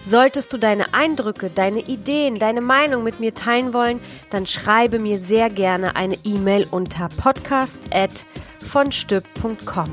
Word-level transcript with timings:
Solltest 0.00 0.52
du 0.52 0.58
deine 0.58 0.94
Eindrücke, 0.94 1.50
deine 1.50 1.80
Ideen, 1.80 2.38
deine 2.38 2.60
Meinung 2.60 3.02
mit 3.02 3.18
mir 3.20 3.34
teilen 3.34 3.74
wollen, 3.74 4.00
dann 4.30 4.46
schreibe 4.46 4.98
mir 4.98 5.18
sehr 5.18 5.50
gerne 5.50 5.96
eine 5.96 6.16
E-Mail 6.24 6.66
unter 6.70 7.08
podcast@vonstück.com. 7.08 9.90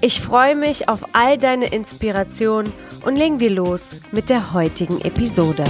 Ich 0.00 0.20
freue 0.20 0.56
mich 0.56 0.88
auf 0.88 1.14
all 1.14 1.38
deine 1.38 1.66
Inspirationen 1.66 2.72
und 3.04 3.16
legen 3.16 3.40
wir 3.40 3.50
los 3.50 3.96
mit 4.10 4.30
der 4.30 4.52
heutigen 4.52 5.00
Episode. 5.00 5.64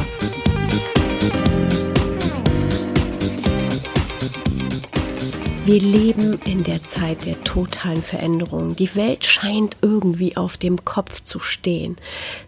Wir 5.65 5.81
leben 5.81 6.41
in 6.45 6.65
der 6.65 6.83
Zeit 6.87 7.25
der 7.25 7.45
totalen 7.45 8.03
Veränderung. 8.03 8.75
Die 8.75 8.97
Welt 8.97 9.25
scheint 9.25 9.77
irgendwie 9.81 10.37
auf 10.37 10.57
dem 10.57 10.85
Kopf 10.85 11.23
zu 11.23 11.39
stehen. 11.39 11.97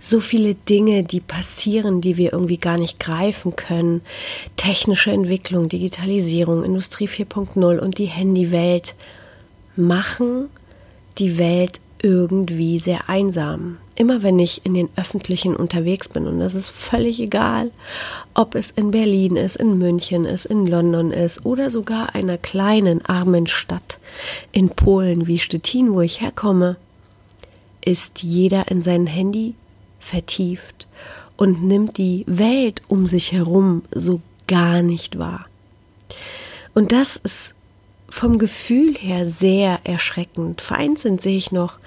So 0.00 0.18
viele 0.18 0.56
Dinge, 0.56 1.04
die 1.04 1.20
passieren, 1.20 2.00
die 2.00 2.16
wir 2.16 2.32
irgendwie 2.32 2.58
gar 2.58 2.76
nicht 2.76 2.98
greifen 2.98 3.54
können. 3.54 4.02
Technische 4.56 5.12
Entwicklung, 5.12 5.68
Digitalisierung, 5.68 6.64
Industrie 6.64 7.06
4.0 7.06 7.78
und 7.78 7.98
die 7.98 8.06
Handywelt 8.06 8.96
machen 9.76 10.48
die 11.18 11.38
Welt 11.38 11.80
irgendwie 12.02 12.80
sehr 12.80 13.08
einsam. 13.08 13.78
Immer 13.96 14.22
wenn 14.22 14.38
ich 14.40 14.66
in 14.66 14.74
den 14.74 14.88
öffentlichen 14.96 15.54
unterwegs 15.54 16.08
bin, 16.08 16.26
und 16.26 16.40
das 16.40 16.54
ist 16.54 16.68
völlig 16.68 17.20
egal, 17.20 17.70
ob 18.34 18.56
es 18.56 18.72
in 18.72 18.90
Berlin 18.90 19.36
ist, 19.36 19.56
in 19.56 19.78
München 19.78 20.24
ist, 20.24 20.46
in 20.46 20.66
London 20.66 21.12
ist 21.12 21.46
oder 21.46 21.70
sogar 21.70 22.14
einer 22.14 22.36
kleinen 22.36 23.04
armen 23.04 23.46
Stadt 23.46 23.98
in 24.50 24.70
Polen 24.70 25.28
wie 25.28 25.38
Stettin, 25.38 25.92
wo 25.92 26.00
ich 26.00 26.20
herkomme, 26.20 26.76
ist 27.84 28.22
jeder 28.22 28.68
in 28.68 28.82
sein 28.82 29.06
Handy 29.06 29.54
vertieft 30.00 30.88
und 31.36 31.62
nimmt 31.62 31.98
die 31.98 32.24
Welt 32.26 32.82
um 32.88 33.06
sich 33.06 33.32
herum 33.32 33.82
so 33.92 34.20
gar 34.46 34.82
nicht 34.82 35.18
wahr. 35.18 35.46
Und 36.74 36.92
das 36.92 37.16
ist 37.16 37.54
vom 38.14 38.38
Gefühl 38.38 38.94
her 38.94 39.28
sehr 39.28 39.80
erschreckend. 39.82 40.60
Vereinzelt 40.60 41.20
sehe 41.20 41.36
ich 41.36 41.50
noch 41.50 41.80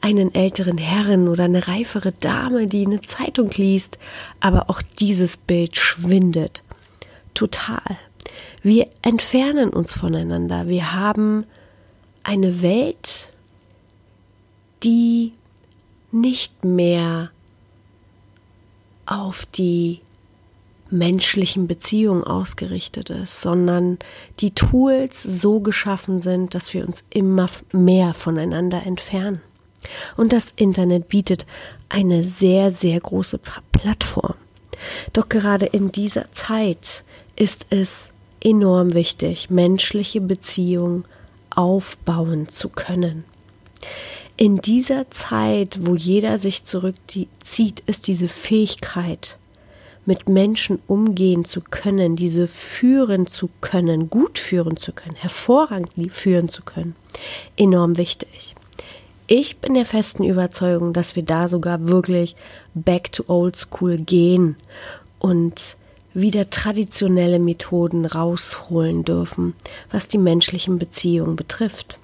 einen 0.00 0.34
älteren 0.34 0.78
Herren 0.78 1.28
oder 1.28 1.44
eine 1.44 1.68
reifere 1.68 2.12
Dame, 2.12 2.66
die 2.66 2.86
eine 2.86 3.02
Zeitung 3.02 3.50
liest, 3.50 3.98
aber 4.40 4.70
auch 4.70 4.80
dieses 4.80 5.36
Bild 5.36 5.76
schwindet. 5.76 6.62
Total. 7.34 7.82
Wir 8.62 8.88
entfernen 9.02 9.68
uns 9.68 9.92
voneinander. 9.92 10.68
Wir 10.68 10.94
haben 10.94 11.44
eine 12.22 12.62
Welt, 12.62 13.28
die 14.84 15.32
nicht 16.12 16.64
mehr 16.64 17.30
auf 19.04 19.44
die 19.44 20.00
menschlichen 20.98 21.66
Beziehungen 21.66 22.24
ausgerichtet 22.24 23.10
ist, 23.10 23.40
sondern 23.40 23.98
die 24.40 24.52
Tools 24.52 25.22
so 25.22 25.60
geschaffen 25.60 26.22
sind, 26.22 26.54
dass 26.54 26.72
wir 26.72 26.86
uns 26.86 27.04
immer 27.10 27.48
mehr 27.72 28.14
voneinander 28.14 28.82
entfernen. 28.84 29.40
Und 30.16 30.32
das 30.32 30.52
Internet 30.56 31.08
bietet 31.08 31.46
eine 31.88 32.22
sehr, 32.22 32.70
sehr 32.70 32.98
große 32.98 33.38
Plattform. 33.72 34.34
Doch 35.12 35.28
gerade 35.28 35.66
in 35.66 35.92
dieser 35.92 36.32
Zeit 36.32 37.04
ist 37.36 37.66
es 37.70 38.12
enorm 38.40 38.94
wichtig, 38.94 39.50
menschliche 39.50 40.20
Beziehungen 40.20 41.04
aufbauen 41.54 42.48
zu 42.48 42.68
können. 42.68 43.24
In 44.36 44.56
dieser 44.56 45.10
Zeit, 45.10 45.78
wo 45.82 45.94
jeder 45.94 46.38
sich 46.38 46.64
zurückzieht, 46.64 47.80
ist 47.86 48.08
diese 48.08 48.28
Fähigkeit, 48.28 49.38
mit 50.06 50.28
Menschen 50.28 50.78
umgehen 50.86 51.44
zu 51.44 51.60
können, 51.60 52.16
diese 52.16 52.46
führen 52.48 53.26
zu 53.26 53.48
können, 53.60 54.10
gut 54.10 54.38
führen 54.38 54.76
zu 54.76 54.92
können, 54.92 55.16
hervorragend 55.16 55.90
führen 56.10 56.48
zu 56.48 56.62
können, 56.62 56.94
enorm 57.56 57.96
wichtig. 57.98 58.54
Ich 59.26 59.58
bin 59.58 59.74
der 59.74 59.86
festen 59.86 60.24
Überzeugung, 60.24 60.92
dass 60.92 61.16
wir 61.16 61.22
da 61.22 61.48
sogar 61.48 61.88
wirklich 61.88 62.36
back 62.74 63.10
to 63.12 63.24
old 63.26 63.56
school 63.56 63.96
gehen 63.96 64.56
und 65.18 65.76
wieder 66.12 66.50
traditionelle 66.50 67.38
Methoden 67.38 68.04
rausholen 68.04 69.04
dürfen, 69.04 69.54
was 69.90 70.08
die 70.08 70.18
menschlichen 70.18 70.78
Beziehungen 70.78 71.36
betrifft. 71.36 71.98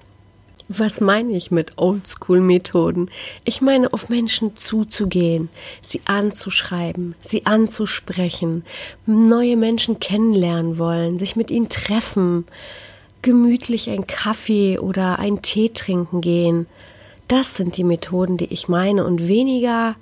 Was 0.73 1.01
meine 1.01 1.35
ich 1.35 1.51
mit 1.51 1.73
Oldschool-Methoden? 1.77 3.11
Ich 3.43 3.59
meine, 3.59 3.91
auf 3.91 4.07
Menschen 4.07 4.55
zuzugehen, 4.55 5.49
sie 5.81 5.99
anzuschreiben, 6.05 7.13
sie 7.19 7.45
anzusprechen, 7.45 8.63
neue 9.05 9.57
Menschen 9.57 9.99
kennenlernen 9.99 10.77
wollen, 10.77 11.17
sich 11.17 11.35
mit 11.35 11.51
ihnen 11.51 11.67
treffen, 11.67 12.45
gemütlich 13.21 13.89
ein 13.89 14.07
Kaffee 14.07 14.79
oder 14.79 15.19
einen 15.19 15.41
Tee 15.41 15.69
trinken 15.69 16.21
gehen. 16.21 16.67
Das 17.27 17.55
sind 17.55 17.75
die 17.75 17.83
Methoden, 17.83 18.37
die 18.37 18.45
ich 18.45 18.69
meine 18.69 19.05
und 19.05 19.27
weniger 19.27 19.95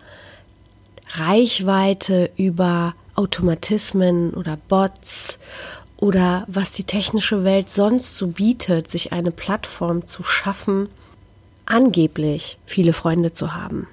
Reichweite 1.10 2.30
über 2.38 2.94
Automatismen 3.16 4.36
oder 4.36 4.56
Bots 4.68 5.40
oder 6.00 6.46
was 6.48 6.72
die 6.72 6.86
technische 6.86 7.44
Welt 7.44 7.70
sonst 7.70 8.18
so 8.18 8.28
bietet, 8.28 8.90
sich 8.90 9.12
eine 9.12 9.32
Plattform 9.32 10.08
zu 10.08 10.24
schaffen, 10.24 10.90
angeblich 11.66 12.58
viele 12.66 12.94
Freunde 12.94 13.34
zu 13.34 13.54
haben. 13.54 13.88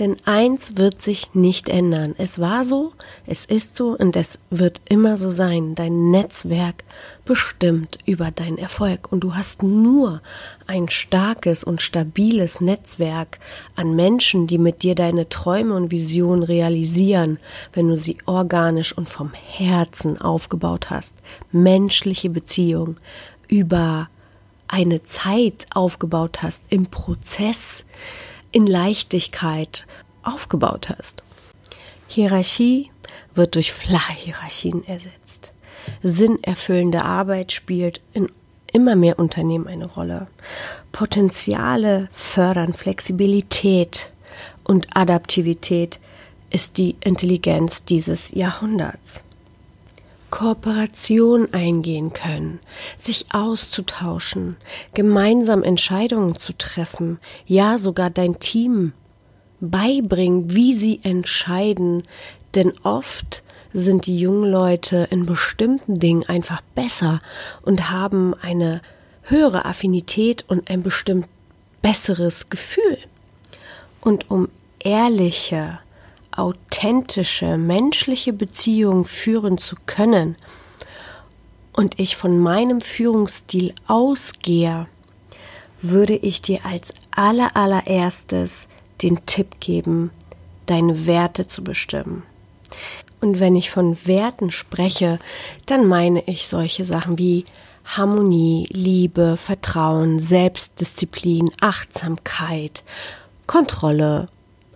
Denn 0.00 0.16
eins 0.24 0.78
wird 0.78 1.02
sich 1.02 1.34
nicht 1.34 1.68
ändern. 1.68 2.14
Es 2.16 2.40
war 2.40 2.64
so, 2.64 2.92
es 3.26 3.44
ist 3.44 3.76
so 3.76 3.90
und 3.98 4.16
es 4.16 4.38
wird 4.48 4.80
immer 4.88 5.18
so 5.18 5.30
sein. 5.30 5.74
Dein 5.74 6.10
Netzwerk 6.10 6.84
bestimmt 7.26 7.98
über 8.06 8.30
deinen 8.30 8.56
Erfolg. 8.56 9.12
Und 9.12 9.20
du 9.20 9.34
hast 9.34 9.62
nur 9.62 10.22
ein 10.66 10.88
starkes 10.88 11.62
und 11.64 11.82
stabiles 11.82 12.62
Netzwerk 12.62 13.40
an 13.76 13.94
Menschen, 13.94 14.46
die 14.46 14.56
mit 14.56 14.82
dir 14.82 14.94
deine 14.94 15.28
Träume 15.28 15.74
und 15.74 15.90
Visionen 15.90 16.44
realisieren, 16.44 17.38
wenn 17.74 17.86
du 17.86 17.98
sie 17.98 18.16
organisch 18.24 18.96
und 18.96 19.10
vom 19.10 19.34
Herzen 19.34 20.18
aufgebaut 20.18 20.88
hast. 20.88 21.14
Menschliche 21.52 22.30
Beziehung 22.30 22.96
über 23.48 24.08
eine 24.66 25.02
Zeit 25.02 25.66
aufgebaut 25.74 26.42
hast 26.42 26.62
im 26.70 26.86
Prozess 26.86 27.84
in 28.52 28.66
Leichtigkeit 28.66 29.86
aufgebaut 30.22 30.88
hast. 30.88 31.22
Hierarchie 32.06 32.90
wird 33.34 33.54
durch 33.54 33.72
flache 33.72 34.12
Hierarchien 34.12 34.84
ersetzt. 34.84 35.52
Sinnerfüllende 36.02 37.04
Arbeit 37.04 37.52
spielt 37.52 38.00
in 38.12 38.28
immer 38.72 38.96
mehr 38.96 39.18
Unternehmen 39.18 39.66
eine 39.66 39.86
Rolle. 39.86 40.26
Potenziale 40.92 42.08
fördern 42.12 42.72
Flexibilität 42.72 44.10
und 44.64 44.88
Adaptivität 44.96 45.98
ist 46.50 46.78
die 46.78 46.96
Intelligenz 47.00 47.84
dieses 47.84 48.32
Jahrhunderts. 48.32 49.22
Kooperation 50.30 51.52
eingehen 51.52 52.12
können, 52.12 52.60
sich 52.98 53.26
auszutauschen, 53.32 54.56
gemeinsam 54.94 55.62
Entscheidungen 55.62 56.36
zu 56.36 56.52
treffen, 56.56 57.18
ja 57.46 57.78
sogar 57.78 58.10
dein 58.10 58.38
Team 58.38 58.92
beibringen, 59.60 60.54
wie 60.54 60.72
sie 60.72 61.00
entscheiden, 61.02 62.02
denn 62.54 62.72
oft 62.82 63.42
sind 63.72 64.06
die 64.06 64.18
jungen 64.18 64.50
Leute 64.50 65.06
in 65.10 65.26
bestimmten 65.26 65.96
Dingen 65.96 66.24
einfach 66.26 66.60
besser 66.74 67.20
und 67.62 67.90
haben 67.90 68.34
eine 68.34 68.82
höhere 69.22 69.64
Affinität 69.64 70.44
und 70.48 70.68
ein 70.70 70.82
bestimmt 70.82 71.26
besseres 71.82 72.50
Gefühl. 72.50 72.98
Und 74.00 74.30
um 74.30 74.48
ehrliche, 74.80 75.78
authentische, 76.36 77.58
menschliche 77.58 78.32
Beziehung 78.32 79.04
führen 79.04 79.58
zu 79.58 79.76
können 79.86 80.36
und 81.72 81.98
ich 81.98 82.16
von 82.16 82.38
meinem 82.38 82.80
Führungsstil 82.80 83.74
ausgehe, 83.86 84.86
würde 85.82 86.16
ich 86.16 86.42
dir 86.42 86.64
als 86.64 86.92
aller 87.10 87.56
allererstes 87.56 88.68
den 89.02 89.24
Tipp 89.26 89.60
geben, 89.60 90.10
deine 90.66 91.06
Werte 91.06 91.46
zu 91.46 91.64
bestimmen. 91.64 92.22
Und 93.20 93.40
wenn 93.40 93.56
ich 93.56 93.70
von 93.70 93.98
Werten 94.06 94.50
spreche, 94.50 95.18
dann 95.66 95.86
meine 95.86 96.22
ich 96.26 96.48
solche 96.48 96.84
Sachen 96.84 97.18
wie 97.18 97.44
Harmonie, 97.84 98.66
Liebe, 98.70 99.36
Vertrauen, 99.36 100.20
Selbstdisziplin, 100.20 101.50
Achtsamkeit, 101.60 102.84
Kontrolle, 103.46 104.28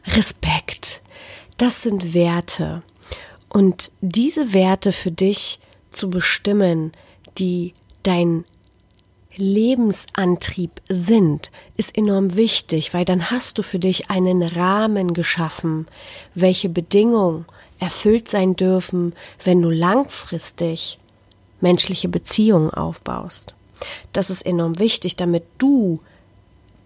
Respekt. 0.06 1.00
Das 1.56 1.82
sind 1.82 2.14
Werte. 2.14 2.82
Und 3.48 3.92
diese 4.00 4.52
Werte 4.52 4.90
für 4.92 5.12
dich 5.12 5.60
zu 5.92 6.10
bestimmen, 6.10 6.92
die 7.38 7.74
dein 8.02 8.44
Lebensantrieb 9.36 10.80
sind, 10.88 11.50
ist 11.76 11.96
enorm 11.96 12.36
wichtig, 12.36 12.94
weil 12.94 13.04
dann 13.04 13.30
hast 13.30 13.58
du 13.58 13.62
für 13.62 13.78
dich 13.78 14.10
einen 14.10 14.42
Rahmen 14.42 15.12
geschaffen, 15.14 15.86
welche 16.34 16.68
Bedingungen 16.68 17.44
erfüllt 17.78 18.28
sein 18.28 18.56
dürfen, 18.56 19.14
wenn 19.42 19.60
du 19.60 19.70
langfristig 19.70 20.98
menschliche 21.60 22.08
Beziehungen 22.08 22.70
aufbaust. 22.70 23.54
Das 24.12 24.30
ist 24.30 24.46
enorm 24.46 24.78
wichtig, 24.78 25.16
damit 25.16 25.44
du 25.58 26.00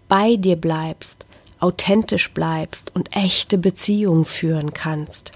bei 0.07 0.35
dir 0.35 0.55
bleibst, 0.55 1.25
authentisch 1.59 2.31
bleibst 2.31 2.91
und 2.95 3.15
echte 3.15 3.57
Beziehungen 3.57 4.25
führen 4.25 4.73
kannst. 4.73 5.31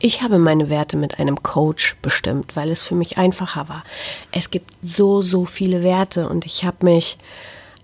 Ich 0.00 0.22
habe 0.22 0.38
meine 0.38 0.70
Werte 0.70 0.96
mit 0.96 1.18
einem 1.18 1.42
Coach 1.42 1.96
bestimmt, 2.02 2.54
weil 2.54 2.70
es 2.70 2.82
für 2.82 2.94
mich 2.94 3.18
einfacher 3.18 3.68
war. 3.68 3.82
Es 4.30 4.50
gibt 4.50 4.70
so, 4.80 5.22
so 5.22 5.44
viele 5.44 5.82
Werte 5.82 6.28
und 6.28 6.46
ich 6.46 6.64
habe 6.64 6.84
mich 6.84 7.18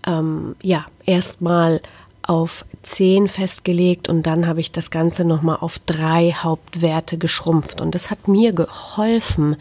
ähm, 0.06 0.54
ja 0.62 0.86
erstmal 1.04 1.80
auf 2.26 2.64
zehn 2.82 3.28
festgelegt 3.28 4.08
und 4.08 4.22
dann 4.22 4.46
habe 4.46 4.60
ich 4.60 4.72
das 4.72 4.90
Ganze 4.90 5.24
nochmal 5.24 5.58
auf 5.60 5.78
drei 5.80 6.32
Hauptwerte 6.32 7.18
geschrumpft. 7.18 7.80
Und 7.80 7.94
das 7.94 8.10
hat 8.10 8.28
mir 8.28 8.52
geholfen, 8.52 9.56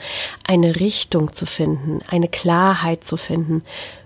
eine 0.45 0.80
Richtung 0.80 1.33
zu 1.33 1.45
finden, 1.45 2.01
eine 2.07 2.30
Klarheit 2.30 3.04
zu 3.04 3.18
finden, 3.18 3.63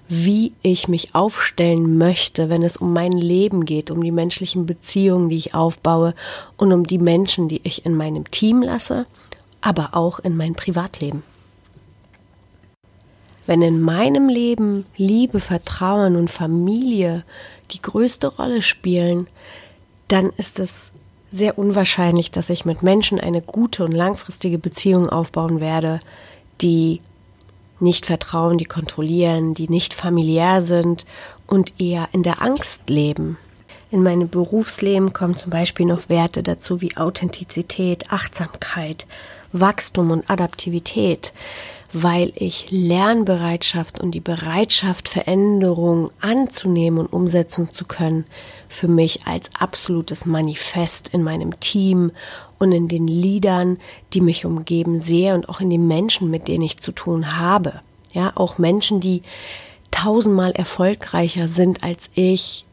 wie 0.10 0.54
ich 0.62 0.88
mich 0.88 1.14
aufstellen 1.16 1.98
möchte, 1.98 2.50
wenn 2.50 2.64
es 2.64 2.78
um 2.78 2.94
mein 2.94 3.12
Leben 3.12 3.66
geht, 3.66 3.92
um 3.92 4.02
die 4.02 4.12
menschlichen 4.12 4.66
Beziehungen, 4.66 5.30
die 5.30 5.38
ich 5.38 5.54
aufbaue 5.54 6.14
und 6.56 6.72
um 6.72 6.88
die 6.88 6.98
Menschen, 6.98 7.50
die 7.50 7.62
ich 7.64 7.86
in 7.86 7.96
meinem 7.96 8.30
Team 8.32 8.62
lasse, 8.62 9.06
aber 9.60 9.90
auch 9.94 10.20
in 10.20 10.38
mein 10.38 10.54
Privatleben. 10.54 11.24
Wenn 13.46 13.62
in 13.62 13.82
meinem 13.82 14.30
Leben 14.30 14.86
Liebe, 14.96 15.40
Vertrauen 15.40 16.16
und 16.16 16.30
Familie 16.30 17.24
die 17.72 17.82
größte 17.82 18.28
Rolle 18.28 18.62
spielen, 18.62 19.28
dann 20.08 20.30
ist 20.38 20.60
es 20.60 20.94
sehr 21.32 21.58
unwahrscheinlich, 21.58 22.32
dass 22.32 22.50
ich 22.50 22.66
mit 22.66 22.84
Menschen 22.84 23.20
eine 23.20 23.42
gute 23.42 23.84
und 23.84 23.92
langfristige 23.92 24.58
Beziehung 24.58 25.10
aufbauen 25.10 25.60
werde, 25.60 26.00
die 26.62 27.02
nicht 27.80 28.06
vertrauen, 28.06 28.58
die 28.58 28.66
kontrollieren, 28.66 29.54
die 29.54 29.70
nicht 29.70 29.94
familiär 29.94 30.62
sind 30.62 31.06
und 31.46 31.80
eher 31.80 32.10
in 32.12 32.24
der 32.24 32.42
Angst 32.42 32.90
leben. 32.90 33.38
In 33.90 34.04
meinem 34.04 34.28
Berufsleben 34.28 35.14
kommen 35.14 35.38
zum 35.38 35.50
Beispiel 35.50 35.86
noch 35.86 36.10
Werte 36.10 36.44
dazu 36.44 36.82
wie 36.82 36.98
Authentizität, 36.98 38.12
Achtsamkeit, 38.12 39.08
Wachstum 39.54 40.12
und 40.12 40.30
Adaptivität, 40.30 41.34
weil 41.94 42.34
ich 42.36 42.68
Lernbereitschaft 42.70 44.00
und 44.00 44.12
die 44.12 44.20
Bereitschaft, 44.20 45.10
Veränderungen 45.10 46.10
anzunehmen 46.20 47.00
und 47.00 47.14
umsetzen 47.14 47.72
zu 47.72 47.86
können, 47.86 48.26
für 48.70 48.88
mich 48.88 49.26
als 49.26 49.50
absolutes 49.58 50.26
Manifest 50.26 51.10
in 51.10 51.24
meinem 51.24 51.60
Team 51.60 52.12
und 52.60 52.72
in 52.72 52.88
den 52.88 53.08
Liedern, 53.08 53.78
die 54.14 54.22
mich 54.22 54.46
umgeben, 54.46 55.00
sehe 55.00 55.34
und 55.34 55.48
auch 55.50 55.62
in 55.62 55.70
den 55.70 55.88
Menschen, 55.88 56.30
mit 56.30 56.48
denen 56.48 56.64
ich 56.64 56.78
zu 56.78 56.92
tun 56.92 57.38
habe. 57.38 57.82
Ja, 58.12 58.32
auch 58.36 58.58
Menschen, 58.58 59.00
die 59.00 59.22
tausendmal 59.92 60.52
erfolgreicher 60.52 61.48
sind 61.48 61.84
als 61.84 62.10
ich. 62.14 62.66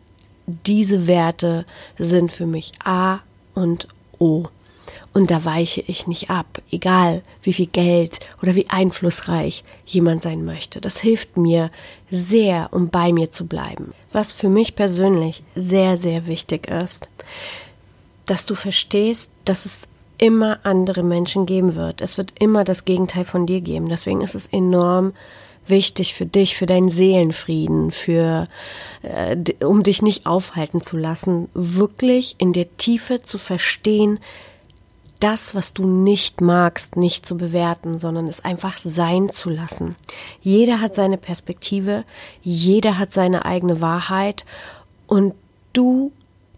Diese 0.47 1.07
Werte 1.07 1.65
sind 1.99 2.33
für 2.33 2.47
mich 2.47 2.73
A 2.85 3.21
und 3.55 3.89
O. 4.19 4.45
Und 5.13 5.31
da 5.31 5.45
weiche 5.45 5.83
ich 5.87 6.07
nicht 6.07 6.31
ab, 6.31 6.61
egal 6.71 7.23
wie 7.43 7.53
viel 7.53 7.67
Geld 7.67 8.21
oder 8.43 8.55
wie 8.55 8.69
einflussreich 8.69 9.65
jemand 9.87 10.23
sein 10.23 10.45
möchte. 10.45 10.81
Das 10.81 10.99
hilft 10.99 11.37
mir 11.37 11.71
sehr, 12.11 12.69
um 12.73 12.89
bei 12.89 13.13
mir 13.13 13.31
zu 13.31 13.47
bleiben. 13.47 13.93
Was 14.13 14.33
für 14.33 14.49
mich 14.49 14.75
persönlich 14.75 15.43
sehr, 15.55 15.97
sehr 15.97 16.27
wichtig 16.27 16.69
ist, 16.69 17.09
dass 18.27 18.47
du 18.47 18.55
verstehst, 18.55 19.31
dass 19.45 19.67
es 19.67 19.87
immer 20.19 20.61
andere 20.63 21.03
Menschen 21.03 21.47
geben 21.47 21.75
wird. 21.75 22.01
Es 22.01 22.19
wird 22.19 22.33
immer 22.39 22.65
das 22.65 22.85
Gegenteil 22.85 23.25
von 23.25 23.47
dir 23.47 23.61
geben. 23.61 23.89
Deswegen 23.89 24.21
ist 24.21 24.35
es 24.35 24.47
enorm 24.47 25.13
wichtig 25.67 26.15
für 26.15 26.27
dich, 26.27 26.57
für 26.57 26.67
deinen 26.67 26.91
Seelenfrieden, 26.91 27.91
für 27.91 28.49
äh, 29.03 29.37
um 29.65 29.83
dich 29.83 30.03
nicht 30.03 30.27
aufhalten 30.27 30.81
zu 30.81 30.97
lassen, 30.97 31.49
wirklich 31.55 32.37
in 32.39 32.53
der 32.53 32.77
Tiefe 32.77 33.23
zu 33.23 33.39
verstehen, 33.39 34.21
das, 35.21 35.55
was 35.55 35.73
du 35.73 35.87
nicht 35.87 36.41
magst, 36.41 36.97
nicht 36.97 37.25
zu 37.25 37.37
bewerten, 37.37 37.99
sondern 37.99 38.27
es 38.27 38.45
einfach 38.45 38.79
sein 38.79 39.31
zu 39.31 39.51
lassen. 39.51 39.97
Jeder 40.41 40.81
hat 40.81 40.95
seine 40.95 41.19
Perspektive, 41.19 42.05
jeder 42.43 42.99
hat 42.99 43.13
seine 43.13 43.45
eigene 43.45 43.81
Wahrheit 43.81 44.45
und 45.07 45.35
du 45.73 46.13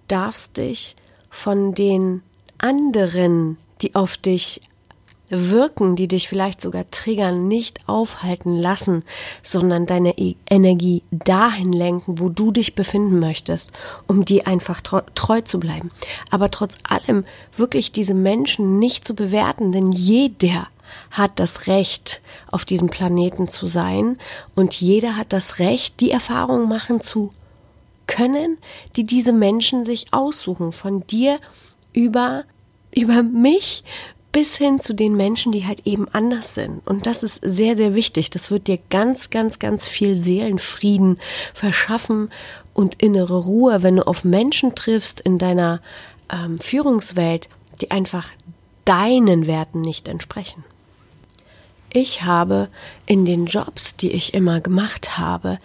darfst 0.08 0.56
dich 0.56 0.96
von 1.30 1.74
den 1.74 2.22
anderen, 2.58 3.58
die 3.82 3.94
auf 3.94 4.16
dich 4.16 4.62
wirken, 5.28 5.96
die 5.96 6.08
dich 6.08 6.28
vielleicht 6.28 6.60
sogar 6.60 6.90
triggern, 6.90 7.48
nicht 7.48 7.80
aufhalten 7.88 8.56
lassen, 8.56 9.02
sondern 9.42 9.86
deine 9.86 10.16
e- 10.18 10.36
Energie 10.48 11.02
dahin 11.10 11.72
lenken, 11.72 12.18
wo 12.20 12.28
du 12.28 12.52
dich 12.52 12.74
befinden 12.74 13.18
möchtest, 13.18 13.72
um 14.06 14.24
dir 14.24 14.46
einfach 14.46 14.80
treu 14.80 15.40
zu 15.40 15.58
bleiben. 15.58 15.90
Aber 16.30 16.50
trotz 16.50 16.76
allem 16.84 17.24
wirklich 17.56 17.92
diese 17.92 18.14
Menschen 18.14 18.78
nicht 18.78 19.06
zu 19.06 19.14
bewerten, 19.14 19.72
denn 19.72 19.92
jeder 19.92 20.68
hat 21.10 21.32
das 21.40 21.66
Recht, 21.66 22.20
auf 22.50 22.64
diesem 22.64 22.88
Planeten 22.88 23.48
zu 23.48 23.66
sein 23.66 24.18
und 24.54 24.80
jeder 24.80 25.16
hat 25.16 25.32
das 25.32 25.58
Recht, 25.58 26.00
die 26.00 26.10
Erfahrung 26.10 26.68
machen 26.68 27.00
zu 27.00 27.32
können, 28.06 28.58
die 28.94 29.04
diese 29.04 29.32
Menschen 29.32 29.84
sich 29.84 30.06
aussuchen, 30.12 30.70
von 30.70 31.04
dir 31.08 31.40
über 31.92 32.44
über 32.96 33.22
mich, 33.22 33.84
bis 34.36 34.54
hin 34.54 34.80
zu 34.80 34.94
den 34.94 35.16
Menschen, 35.16 35.50
die 35.50 35.66
halt 35.66 35.86
eben 35.86 36.10
anders 36.12 36.54
sind. 36.54 36.86
Und 36.86 37.06
das 37.06 37.22
ist 37.22 37.40
sehr, 37.40 37.74
sehr 37.74 37.94
wichtig. 37.94 38.28
Das 38.28 38.50
wird 38.50 38.66
dir 38.66 38.78
ganz, 38.90 39.30
ganz, 39.30 39.58
ganz 39.58 39.88
viel 39.88 40.18
Seelenfrieden 40.18 41.18
verschaffen 41.54 42.30
und 42.74 43.02
innere 43.02 43.38
Ruhe, 43.38 43.82
wenn 43.82 43.96
du 43.96 44.06
auf 44.06 44.24
Menschen 44.24 44.74
triffst 44.74 45.20
in 45.20 45.38
deiner 45.38 45.80
ähm, 46.30 46.58
Führungswelt, 46.58 47.48
die 47.80 47.90
einfach 47.90 48.28
deinen 48.84 49.46
Werten 49.46 49.80
nicht 49.80 50.06
entsprechen. 50.06 50.64
Ich 51.90 52.22
habe 52.22 52.68
in 53.06 53.24
den 53.24 53.46
Jobs, 53.46 53.96
die 53.96 54.12
ich 54.12 54.34
immer 54.34 54.60
gemacht 54.60 55.16
habe, 55.16 55.58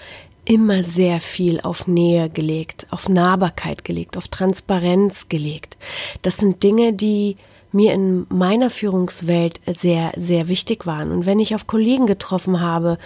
immer 0.46 0.82
sehr 0.82 1.20
viel 1.20 1.60
auf 1.60 1.88
Nähe 1.88 2.30
gelegt, 2.30 2.88
auf 2.90 3.10
Nahbarkeit 3.10 3.84
gelegt, 3.84 4.16
auf 4.16 4.30
Transparenz 4.30 5.28
gelegt. 5.28 5.76
Das 6.22 6.38
sind 6.38 6.64
Dinge, 6.64 6.94
die 6.94 7.36
mir 7.72 7.94
in 7.94 8.26
meiner 8.30 8.70
Führungswelt 8.70 9.62
sehr, 9.66 10.12
sehr 10.16 10.48
wichtig 10.48 10.86
waren. 10.86 11.12
Und 11.12 11.26
wenn 11.26 11.40
ich 11.40 11.56
auf 11.56 11.68
Kollegen 11.68 12.06
getroffen 12.06 12.60
habe, 12.60 12.98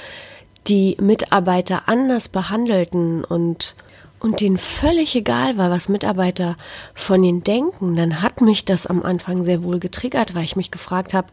die 0.68 0.98
Mitarbeiter 1.00 1.84
anders 1.88 2.30
behandelten 2.30 3.24
und 3.24 3.76
und 4.20 4.42
denen 4.42 4.58
völlig 4.58 5.16
egal 5.16 5.58
war, 5.58 5.70
was 5.70 5.88
Mitarbeiter 5.88 6.58
von 6.96 7.24
ihnen 7.24 7.44
denken, 7.44 7.96
dann 7.96 8.24
hat 8.24 8.42
mich 8.42 8.66
das 8.66 8.88
am 8.88 9.04
Anfang 9.04 9.44
sehr 9.44 9.64
wohl 9.64 9.80
getriggert, 9.80 10.34
weil 10.34 10.46
ich 10.46 10.56
mich 10.56 10.72
gefragt 10.72 11.14
habe, 11.14 11.28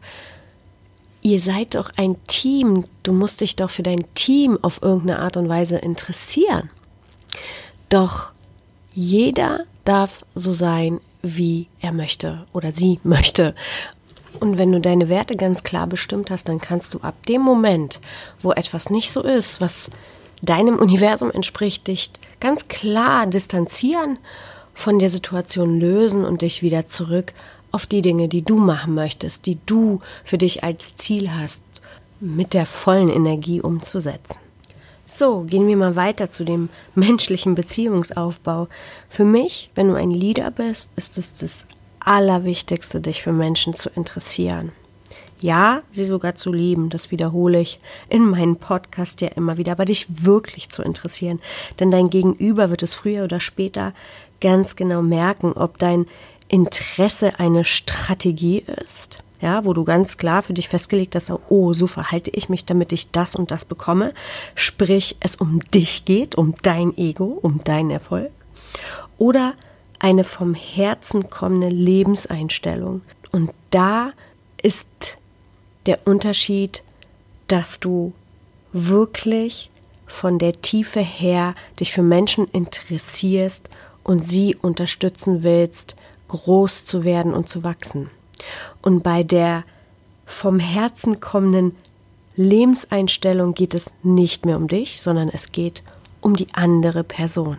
ihr 1.23 1.39
seid 1.39 1.73
doch 1.73 1.89
ein 1.95 2.17
Team, 2.27 2.85
du 3.01 3.13
musst 3.13 3.41
dich 3.41 3.55
doch 3.55 3.71
für 3.71 3.81
dein 3.81 4.05
Team 4.13 4.59
auf 4.61 4.81
irgendeine 4.83 5.19
Art 5.19 5.37
und 5.37 5.49
Weise 5.49 5.77
interessieren. 5.77 6.69
Doch 7.89 8.33
jeder 8.93 9.61
darf 9.85 10.23
so 10.35 10.51
sein, 10.51 10.99
wie 11.23 11.67
er 11.81 11.91
möchte 11.91 12.45
oder 12.53 12.71
sie 12.71 12.99
möchte. 13.03 13.55
Und 14.39 14.57
wenn 14.57 14.71
du 14.71 14.79
deine 14.79 15.09
Werte 15.09 15.35
ganz 15.35 15.63
klar 15.63 15.87
bestimmt 15.87 16.29
hast, 16.29 16.49
dann 16.49 16.59
kannst 16.59 16.93
du 16.93 16.99
ab 16.99 17.25
dem 17.27 17.41
Moment, 17.41 17.99
wo 18.41 18.51
etwas 18.51 18.89
nicht 18.89 19.11
so 19.11 19.21
ist, 19.21 19.61
was 19.61 19.89
deinem 20.41 20.75
Universum 20.75 21.31
entspricht, 21.31 21.87
dich 21.87 22.11
ganz 22.39 22.67
klar 22.67 23.25
distanzieren, 23.27 24.17
von 24.73 24.99
der 24.99 25.09
Situation 25.09 25.79
lösen 25.79 26.25
und 26.25 26.41
dich 26.41 26.61
wieder 26.61 26.87
zurück 26.87 27.33
auf 27.71 27.85
die 27.85 28.01
Dinge, 28.01 28.27
die 28.27 28.41
du 28.41 28.57
machen 28.57 28.95
möchtest, 28.95 29.45
die 29.45 29.59
du 29.65 29.99
für 30.23 30.37
dich 30.37 30.63
als 30.63 30.95
Ziel 30.95 31.31
hast, 31.31 31.63
mit 32.19 32.53
der 32.53 32.65
vollen 32.65 33.09
Energie 33.09 33.61
umzusetzen. 33.61 34.39
So, 35.15 35.41
gehen 35.41 35.67
wir 35.67 35.77
mal 35.77 35.95
weiter 35.95 36.31
zu 36.31 36.43
dem 36.43 36.69
menschlichen 36.95 37.53
Beziehungsaufbau. 37.53 38.67
Für 39.09 39.25
mich, 39.25 39.69
wenn 39.75 39.89
du 39.89 39.93
ein 39.93 40.09
Leader 40.09 40.49
bist, 40.49 40.89
ist 40.95 41.19
es 41.19 41.35
das 41.35 41.67
Allerwichtigste, 41.99 42.99
dich 42.99 43.21
für 43.21 43.31
Menschen 43.31 43.75
zu 43.75 43.91
interessieren. 43.91 44.71
Ja, 45.39 45.81
sie 45.91 46.05
sogar 46.05 46.33
zu 46.33 46.51
lieben, 46.51 46.89
das 46.89 47.11
wiederhole 47.11 47.59
ich 47.59 47.79
in 48.09 48.27
meinem 48.27 48.55
Podcast 48.55 49.21
ja 49.21 49.27
immer 49.27 49.57
wieder, 49.57 49.73
aber 49.73 49.85
dich 49.85 50.07
wirklich 50.09 50.69
zu 50.69 50.81
interessieren. 50.81 51.39
Denn 51.79 51.91
dein 51.91 52.09
Gegenüber 52.09 52.71
wird 52.71 52.81
es 52.81 52.95
früher 52.95 53.25
oder 53.25 53.39
später 53.39 53.93
ganz 54.41 54.75
genau 54.75 55.03
merken, 55.03 55.53
ob 55.53 55.77
dein 55.77 56.07
Interesse 56.47 57.39
eine 57.39 57.65
Strategie 57.65 58.65
ist, 58.83 59.21
ja, 59.43 59.65
wo 59.65 59.73
du 59.73 59.83
ganz 59.83 60.17
klar 60.17 60.41
für 60.41 60.53
dich 60.53 60.69
festgelegt 60.69 61.15
hast, 61.15 61.29
oh, 61.49 61.73
so 61.73 61.85
verhalte 61.85 62.31
ich 62.31 62.47
mich, 62.47 62.63
damit 62.63 62.93
ich 62.93 63.11
das 63.11 63.35
und 63.35 63.51
das 63.51 63.65
bekomme. 63.65 64.13
Sprich, 64.55 65.17
es 65.19 65.35
um 65.35 65.59
dich 65.73 66.05
geht, 66.05 66.35
um 66.35 66.55
dein 66.61 66.97
Ego, 66.97 67.39
um 67.41 67.61
deinen 67.61 67.91
Erfolg. 67.91 68.31
Oder 69.17 69.53
eine 69.99 70.23
vom 70.23 70.53
Herzen 70.55 71.29
kommende 71.29 71.67
Lebenseinstellung. 71.67 73.01
Und 73.33 73.51
da 73.69 74.13
ist 74.61 74.87
der 75.87 76.07
Unterschied, 76.07 76.81
dass 77.47 77.81
du 77.81 78.13
wirklich 78.71 79.69
von 80.05 80.39
der 80.39 80.61
Tiefe 80.61 81.01
her 81.01 81.53
dich 81.81 81.91
für 81.91 82.01
Menschen 82.01 82.47
interessierst 82.47 83.69
und 84.03 84.23
sie 84.23 84.55
unterstützen 84.55 85.43
willst, 85.43 85.97
groß 86.29 86.85
zu 86.85 87.03
werden 87.03 87.33
und 87.33 87.49
zu 87.49 87.65
wachsen. 87.65 88.09
Und 88.81 89.03
bei 89.03 89.23
der 89.23 89.63
vom 90.25 90.59
Herzen 90.59 91.19
kommenden 91.19 91.75
Lebenseinstellung 92.35 93.53
geht 93.53 93.73
es 93.73 93.93
nicht 94.01 94.45
mehr 94.45 94.57
um 94.57 94.67
dich, 94.67 95.01
sondern 95.01 95.29
es 95.29 95.51
geht 95.51 95.83
um 96.21 96.35
die 96.35 96.47
andere 96.53 97.03
Person. 97.03 97.57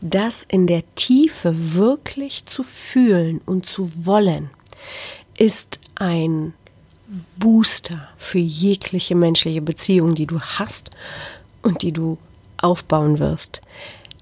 Das 0.00 0.44
in 0.44 0.66
der 0.66 0.82
Tiefe 0.94 1.74
wirklich 1.74 2.46
zu 2.46 2.62
fühlen 2.62 3.40
und 3.46 3.66
zu 3.66 4.06
wollen, 4.06 4.50
ist 5.38 5.80
ein 5.94 6.52
Booster 7.36 8.08
für 8.16 8.38
jegliche 8.38 9.14
menschliche 9.14 9.62
Beziehung, 9.62 10.14
die 10.14 10.26
du 10.26 10.40
hast 10.40 10.90
und 11.62 11.82
die 11.82 11.92
du 11.92 12.18
aufbauen 12.58 13.18
wirst. 13.18 13.62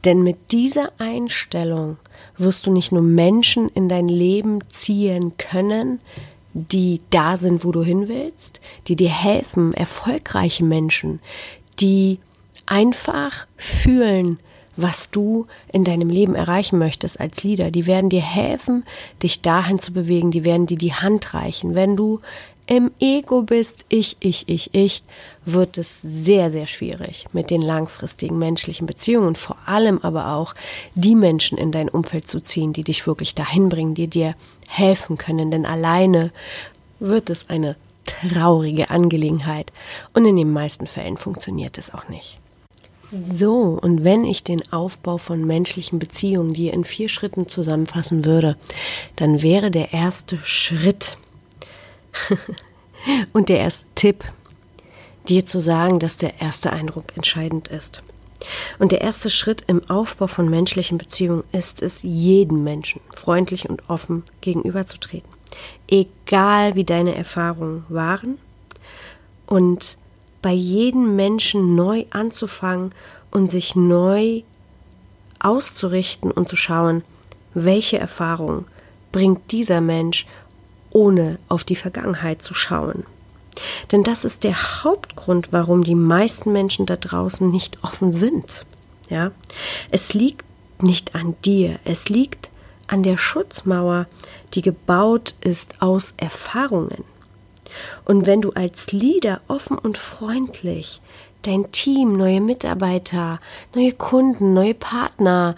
Denn 0.04 0.22
mit 0.22 0.52
dieser 0.52 0.92
Einstellung 0.98 1.96
wirst 2.36 2.66
du 2.66 2.72
nicht 2.72 2.92
nur 2.92 3.02
Menschen 3.02 3.68
in 3.68 3.88
dein 3.88 4.08
Leben 4.08 4.60
ziehen 4.68 5.36
können, 5.36 6.00
die 6.54 7.00
da 7.10 7.36
sind, 7.36 7.64
wo 7.64 7.72
du 7.72 7.82
hin 7.82 8.08
willst, 8.08 8.60
die 8.86 8.96
dir 8.96 9.10
helfen, 9.10 9.74
erfolgreiche 9.74 10.64
Menschen, 10.64 11.20
die 11.80 12.18
einfach 12.66 13.46
fühlen, 13.56 14.38
was 14.76 15.10
du 15.10 15.46
in 15.72 15.84
deinem 15.84 16.08
Leben 16.08 16.34
erreichen 16.34 16.78
möchtest 16.78 17.20
als 17.20 17.44
Leader. 17.44 17.70
Die 17.70 17.86
werden 17.86 18.10
dir 18.10 18.22
helfen, 18.22 18.84
dich 19.22 19.42
dahin 19.42 19.78
zu 19.78 19.92
bewegen, 19.92 20.30
die 20.30 20.44
werden 20.44 20.66
dir 20.66 20.78
die 20.78 20.94
Hand 20.94 21.34
reichen. 21.34 21.74
Wenn 21.74 21.96
du 21.96 22.20
im 22.66 22.90
Ego 22.98 23.42
bist, 23.42 23.84
ich, 23.88 24.16
ich, 24.20 24.48
ich, 24.48 24.74
ich, 24.74 25.02
wird 25.44 25.76
es 25.76 26.00
sehr, 26.02 26.50
sehr 26.50 26.66
schwierig 26.66 27.26
mit 27.32 27.50
den 27.50 27.60
langfristigen 27.60 28.38
menschlichen 28.38 28.86
Beziehungen 28.86 29.28
und 29.28 29.38
vor 29.38 29.56
allem 29.66 29.98
aber 30.02 30.34
auch 30.34 30.54
die 30.94 31.14
Menschen 31.14 31.58
in 31.58 31.72
dein 31.72 31.88
Umfeld 31.88 32.26
zu 32.28 32.40
ziehen, 32.40 32.72
die 32.72 32.84
dich 32.84 33.06
wirklich 33.06 33.34
dahin 33.34 33.68
bringen, 33.68 33.94
die 33.94 34.08
dir 34.08 34.34
helfen 34.66 35.18
können. 35.18 35.50
Denn 35.50 35.66
alleine 35.66 36.32
wird 37.00 37.28
es 37.28 37.50
eine 37.50 37.76
traurige 38.06 38.90
Angelegenheit 38.90 39.72
und 40.14 40.24
in 40.24 40.36
den 40.36 40.52
meisten 40.52 40.86
Fällen 40.86 41.16
funktioniert 41.16 41.78
es 41.78 41.92
auch 41.92 42.08
nicht. 42.08 42.38
So, 43.10 43.78
und 43.80 44.02
wenn 44.02 44.24
ich 44.24 44.42
den 44.42 44.72
Aufbau 44.72 45.18
von 45.18 45.46
menschlichen 45.46 45.98
Beziehungen 45.98 46.54
dir 46.54 46.72
in 46.72 46.84
vier 46.84 47.08
Schritten 47.08 47.46
zusammenfassen 47.46 48.24
würde, 48.24 48.56
dann 49.16 49.42
wäre 49.42 49.70
der 49.70 49.92
erste 49.92 50.36
Schritt, 50.38 51.16
und 53.32 53.48
der 53.48 53.58
erste 53.58 53.94
Tipp, 53.94 54.24
dir 55.28 55.46
zu 55.46 55.60
sagen, 55.60 55.98
dass 55.98 56.16
der 56.16 56.40
erste 56.40 56.72
Eindruck 56.72 57.16
entscheidend 57.16 57.68
ist. 57.68 58.02
Und 58.78 58.92
der 58.92 59.00
erste 59.00 59.30
Schritt 59.30 59.64
im 59.68 59.88
Aufbau 59.88 60.26
von 60.26 60.48
menschlichen 60.48 60.98
Beziehungen 60.98 61.44
ist 61.52 61.82
es, 61.82 62.02
jedem 62.02 62.62
Menschen 62.62 63.00
freundlich 63.14 63.68
und 63.68 63.88
offen 63.88 64.22
gegenüberzutreten. 64.42 65.28
Egal 65.88 66.74
wie 66.74 66.84
deine 66.84 67.14
Erfahrungen 67.14 67.84
waren 67.88 68.38
und 69.46 69.96
bei 70.42 70.52
jedem 70.52 71.16
Menschen 71.16 71.74
neu 71.74 72.04
anzufangen 72.10 72.90
und 73.30 73.50
sich 73.50 73.76
neu 73.76 74.42
auszurichten 75.38 76.30
und 76.30 76.48
zu 76.48 76.56
schauen, 76.56 77.02
welche 77.54 77.98
Erfahrungen 77.98 78.66
bringt 79.12 79.52
dieser 79.52 79.80
Mensch 79.80 80.26
ohne 80.94 81.38
auf 81.48 81.64
die 81.64 81.76
Vergangenheit 81.76 82.42
zu 82.42 82.54
schauen. 82.54 83.04
Denn 83.92 84.02
das 84.02 84.24
ist 84.24 84.42
der 84.44 84.84
Hauptgrund, 84.84 85.48
warum 85.52 85.84
die 85.84 85.94
meisten 85.94 86.52
Menschen 86.52 86.86
da 86.86 86.96
draußen 86.96 87.50
nicht 87.50 87.84
offen 87.84 88.10
sind. 88.10 88.64
Ja, 89.10 89.32
es 89.90 90.14
liegt 90.14 90.44
nicht 90.80 91.14
an 91.14 91.36
dir, 91.44 91.78
es 91.84 92.08
liegt 92.08 92.50
an 92.86 93.02
der 93.02 93.16
Schutzmauer, 93.16 94.06
die 94.54 94.62
gebaut 94.62 95.34
ist 95.40 95.82
aus 95.82 96.14
Erfahrungen. 96.16 97.04
Und 98.04 98.26
wenn 98.26 98.40
du 98.40 98.52
als 98.52 98.92
Leader 98.92 99.40
offen 99.48 99.78
und 99.78 99.98
freundlich 99.98 101.00
dein 101.42 101.70
Team, 101.72 102.12
neue 102.12 102.40
Mitarbeiter, 102.40 103.40
neue 103.74 103.92
Kunden, 103.92 104.54
neue 104.54 104.74
Partner, 104.74 105.56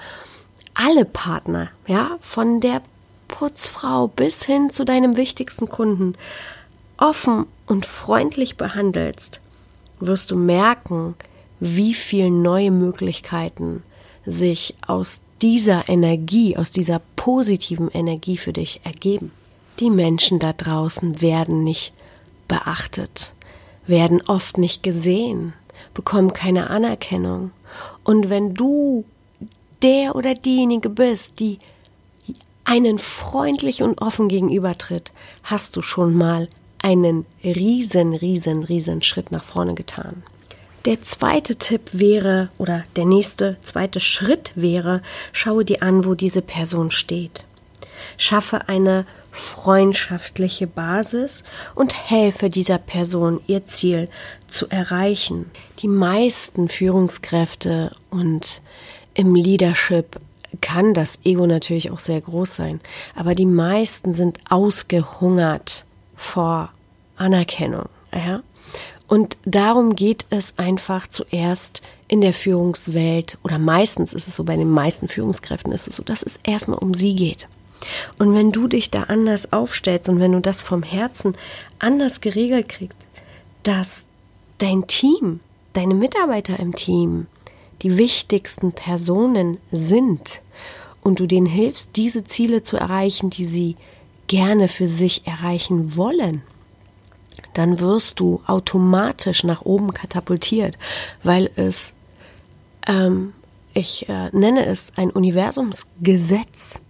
alle 0.74 1.04
Partner, 1.04 1.70
ja, 1.86 2.18
von 2.20 2.60
der 2.60 2.82
Putzfrau 3.28 4.08
bis 4.08 4.44
hin 4.44 4.70
zu 4.70 4.84
deinem 4.84 5.16
wichtigsten 5.16 5.68
Kunden 5.68 6.14
offen 6.96 7.46
und 7.66 7.86
freundlich 7.86 8.56
behandelst, 8.56 9.40
wirst 10.00 10.30
du 10.30 10.36
merken, 10.36 11.14
wie 11.60 11.94
viel 11.94 12.30
neue 12.30 12.70
Möglichkeiten 12.70 13.82
sich 14.24 14.74
aus 14.86 15.20
dieser 15.42 15.88
Energie, 15.88 16.56
aus 16.56 16.70
dieser 16.70 17.00
positiven 17.16 17.90
Energie 17.90 18.36
für 18.36 18.52
dich 18.52 18.80
ergeben. 18.84 19.32
Die 19.80 19.90
Menschen 19.90 20.38
da 20.38 20.52
draußen 20.52 21.20
werden 21.20 21.64
nicht 21.64 21.92
beachtet, 22.48 23.34
werden 23.86 24.22
oft 24.26 24.58
nicht 24.58 24.82
gesehen, 24.82 25.52
bekommen 25.92 26.32
keine 26.32 26.70
Anerkennung. 26.70 27.50
Und 28.04 28.30
wenn 28.30 28.54
du 28.54 29.04
der 29.82 30.16
oder 30.16 30.34
diejenige 30.34 30.88
bist, 30.88 31.40
die 31.40 31.58
einen 32.66 32.98
freundlich 32.98 33.82
und 33.82 34.02
offen 34.02 34.28
gegenübertritt, 34.28 35.12
hast 35.44 35.76
du 35.76 35.82
schon 35.82 36.14
mal 36.14 36.48
einen 36.78 37.24
riesen, 37.42 38.12
riesen, 38.12 38.64
riesen 38.64 39.02
Schritt 39.02 39.32
nach 39.32 39.44
vorne 39.44 39.74
getan. 39.74 40.22
Der 40.84 41.02
zweite 41.02 41.56
Tipp 41.56 41.90
wäre, 41.92 42.50
oder 42.58 42.84
der 42.96 43.06
nächste 43.06 43.56
zweite 43.62 44.00
Schritt 44.00 44.52
wäre, 44.54 45.02
schaue 45.32 45.64
dir 45.64 45.82
an, 45.82 46.04
wo 46.04 46.14
diese 46.14 46.42
Person 46.42 46.90
steht. 46.90 47.44
Schaffe 48.18 48.68
eine 48.68 49.06
freundschaftliche 49.30 50.66
Basis 50.66 51.44
und 51.74 51.94
helfe 52.10 52.50
dieser 52.50 52.78
Person, 52.78 53.40
ihr 53.46 53.64
Ziel 53.66 54.08
zu 54.48 54.68
erreichen. 54.68 55.50
Die 55.80 55.88
meisten 55.88 56.68
Führungskräfte 56.68 57.92
und 58.10 58.60
im 59.14 59.34
Leadership 59.34 60.20
kann 60.60 60.94
das 60.94 61.18
Ego 61.24 61.46
natürlich 61.46 61.90
auch 61.90 61.98
sehr 61.98 62.20
groß 62.20 62.56
sein. 62.56 62.80
Aber 63.14 63.34
die 63.34 63.46
meisten 63.46 64.14
sind 64.14 64.38
ausgehungert 64.48 65.84
vor 66.14 66.70
Anerkennung. 67.16 67.88
Ja? 68.14 68.42
Und 69.08 69.38
darum 69.44 69.94
geht 69.94 70.26
es 70.30 70.58
einfach 70.58 71.06
zuerst 71.06 71.82
in 72.08 72.20
der 72.20 72.32
Führungswelt 72.32 73.38
oder 73.42 73.58
meistens 73.58 74.12
ist 74.12 74.28
es 74.28 74.36
so, 74.36 74.44
bei 74.44 74.56
den 74.56 74.70
meisten 74.70 75.08
Führungskräften 75.08 75.72
ist 75.72 75.88
es 75.88 75.96
so, 75.96 76.02
dass 76.02 76.22
es 76.22 76.38
erstmal 76.42 76.78
um 76.78 76.94
sie 76.94 77.14
geht. 77.14 77.46
Und 78.18 78.34
wenn 78.34 78.52
du 78.52 78.68
dich 78.68 78.90
da 78.90 79.04
anders 79.04 79.52
aufstellst 79.52 80.08
und 80.08 80.20
wenn 80.20 80.32
du 80.32 80.40
das 80.40 80.62
vom 80.62 80.82
Herzen 80.82 81.36
anders 81.78 82.20
geregelt 82.20 82.68
kriegst, 82.68 82.98
dass 83.62 84.08
dein 84.58 84.86
Team, 84.86 85.40
deine 85.72 85.94
Mitarbeiter 85.94 86.58
im 86.58 86.74
Team, 86.74 87.26
die 87.82 87.98
wichtigsten 87.98 88.72
Personen 88.72 89.58
sind 89.70 90.40
und 91.06 91.20
du 91.20 91.28
denen 91.28 91.46
hilfst, 91.46 91.90
diese 91.94 92.24
Ziele 92.24 92.64
zu 92.64 92.76
erreichen, 92.76 93.30
die 93.30 93.44
sie 93.44 93.76
gerne 94.26 94.66
für 94.66 94.88
sich 94.88 95.24
erreichen 95.24 95.96
wollen, 95.96 96.42
dann 97.54 97.78
wirst 97.78 98.18
du 98.18 98.40
automatisch 98.44 99.44
nach 99.44 99.62
oben 99.62 99.94
katapultiert, 99.94 100.76
weil 101.22 101.48
es, 101.54 101.92
ähm, 102.88 103.34
ich 103.72 104.08
äh, 104.08 104.30
nenne 104.32 104.66
es 104.66 104.90
ein 104.96 105.10
Universumsgesetz, 105.10 106.80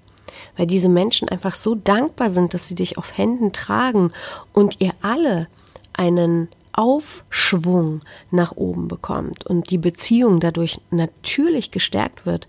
weil 0.57 0.67
diese 0.67 0.89
Menschen 0.89 1.29
einfach 1.29 1.55
so 1.55 1.75
dankbar 1.75 2.31
sind, 2.31 2.55
dass 2.55 2.69
sie 2.69 2.75
dich 2.75 2.97
auf 2.97 3.19
Händen 3.19 3.53
tragen 3.53 4.13
und 4.55 4.81
ihr 4.81 4.95
alle 5.03 5.47
einen 5.93 6.49
Aufschwung 6.73 8.01
nach 8.31 8.53
oben 8.53 8.89
bekommt 8.89 9.45
und 9.45 9.69
die 9.69 9.79
Beziehung 9.79 10.41
dadurch 10.41 10.81
natürlich 10.91 11.71
gestärkt 11.71 12.25
wird, 12.25 12.49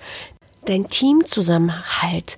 dein 0.70 0.90
Teamzusammenhalt, 0.90 2.38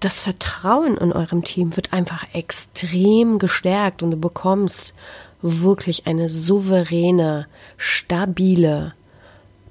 das 0.00 0.20
Vertrauen 0.22 0.96
in 0.96 1.12
eurem 1.12 1.44
Team 1.44 1.76
wird 1.76 1.92
einfach 1.92 2.26
extrem 2.34 3.38
gestärkt 3.38 4.02
und 4.02 4.10
du 4.10 4.16
bekommst 4.16 4.94
wirklich 5.40 6.06
eine 6.06 6.28
souveräne, 6.28 7.46
stabile 7.76 8.92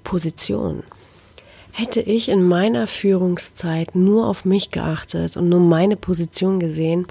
Position. 0.04 0.84
Hätte 1.72 2.02
ich 2.02 2.30
in 2.30 2.48
meiner 2.48 2.88
Führungszeit 2.88 3.96
nur 3.96 4.28
auf 4.28 4.46
mich 4.46 4.72
geachtet 4.72 5.38
und 5.38 5.50
nur 5.50 5.60
meine 5.60 5.96
Position 5.96 6.60
gesehen 6.60 7.08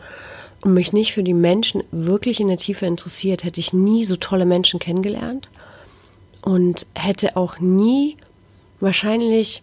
und 0.61 0.75
mich 0.75 0.93
nicht 0.93 1.13
für 1.13 1.25
die 1.25 1.35
Menschen 1.35 1.83
wirklich 1.91 2.41
in 2.41 2.49
der 2.49 2.57
Tiefe 2.57 2.87
interessiert, 2.87 3.45
hätte 3.45 3.61
ich 3.61 3.73
nie 3.73 4.05
so 4.05 4.17
tolle 4.17 4.47
Menschen 4.47 4.79
kennengelernt 4.79 5.49
und 6.43 6.87
hätte 6.95 7.37
auch 7.37 7.59
nie 7.59 8.17
wahrscheinlich 8.79 9.63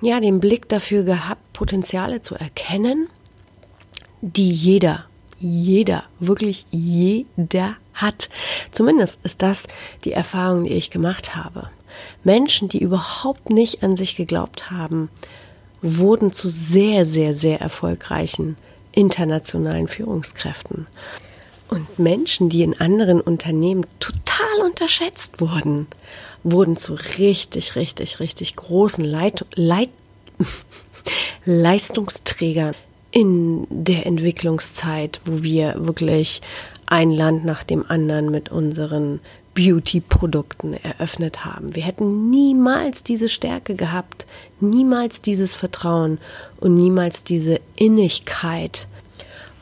ja 0.00 0.20
den 0.20 0.40
Blick 0.40 0.68
dafür 0.68 1.02
gehabt, 1.02 1.52
Potenziale 1.52 2.20
zu 2.20 2.34
erkennen, 2.34 3.08
die 4.20 4.52
jeder, 4.52 5.04
jeder, 5.38 6.04
wirklich 6.18 6.66
jeder 6.70 7.76
hat. 7.94 8.28
Zumindest 8.70 9.20
ist 9.24 9.42
das 9.42 9.66
die 10.04 10.12
Erfahrung, 10.12 10.64
die 10.64 10.72
ich 10.72 10.90
gemacht 10.90 11.36
habe. 11.36 11.70
Menschen, 12.24 12.68
die 12.68 12.82
überhaupt 12.82 13.50
nicht 13.50 13.82
an 13.82 13.96
sich 13.96 14.16
geglaubt 14.16 14.70
haben, 14.70 15.10
wurden 15.82 16.32
zu 16.32 16.48
sehr, 16.48 17.06
sehr, 17.06 17.34
sehr 17.34 17.60
erfolgreichen 17.60 18.56
internationalen 18.92 19.88
Führungskräften. 19.88 20.86
Und 21.70 22.00
Menschen, 22.00 22.48
die 22.48 22.64
in 22.64 22.78
anderen 22.80 23.20
Unternehmen 23.20 23.86
total 24.00 24.66
unterschätzt 24.66 25.40
wurden, 25.40 25.86
wurden 26.42 26.76
zu 26.76 26.94
richtig, 27.18 27.76
richtig, 27.76 28.18
richtig 28.18 28.56
großen 28.56 29.04
Leit 29.04 29.46
Leit 29.54 29.90
Leistungsträgern 31.44 32.74
in 33.12 33.66
der 33.70 34.04
Entwicklungszeit, 34.06 35.20
wo 35.24 35.42
wir 35.42 35.74
wirklich 35.78 36.42
ein 36.86 37.12
Land 37.12 37.44
nach 37.44 37.62
dem 37.62 37.88
anderen 37.88 38.30
mit 38.32 38.50
unseren 38.50 39.20
Beauty-Produkten 39.54 40.74
eröffnet 40.74 41.44
haben. 41.44 41.74
Wir 41.74 41.84
hätten 41.84 42.30
niemals 42.30 43.04
diese 43.04 43.28
Stärke 43.28 43.76
gehabt, 43.76 44.26
niemals 44.60 45.22
dieses 45.22 45.54
Vertrauen 45.54 46.18
und 46.58 46.74
niemals 46.74 47.22
diese 47.22 47.60
Innigkeit 47.76 48.88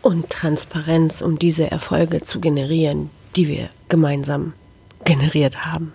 und 0.03 0.31
Transparenz, 0.31 1.23
um 1.23 1.39
diese 1.39 1.71
Erfolge 1.71 2.23
zu 2.23 2.41
generieren, 2.41 3.11
die 3.37 3.49
wir 3.49 3.69
gemeinsam 3.89 4.53
generiert 5.05 5.65
haben. 5.67 5.93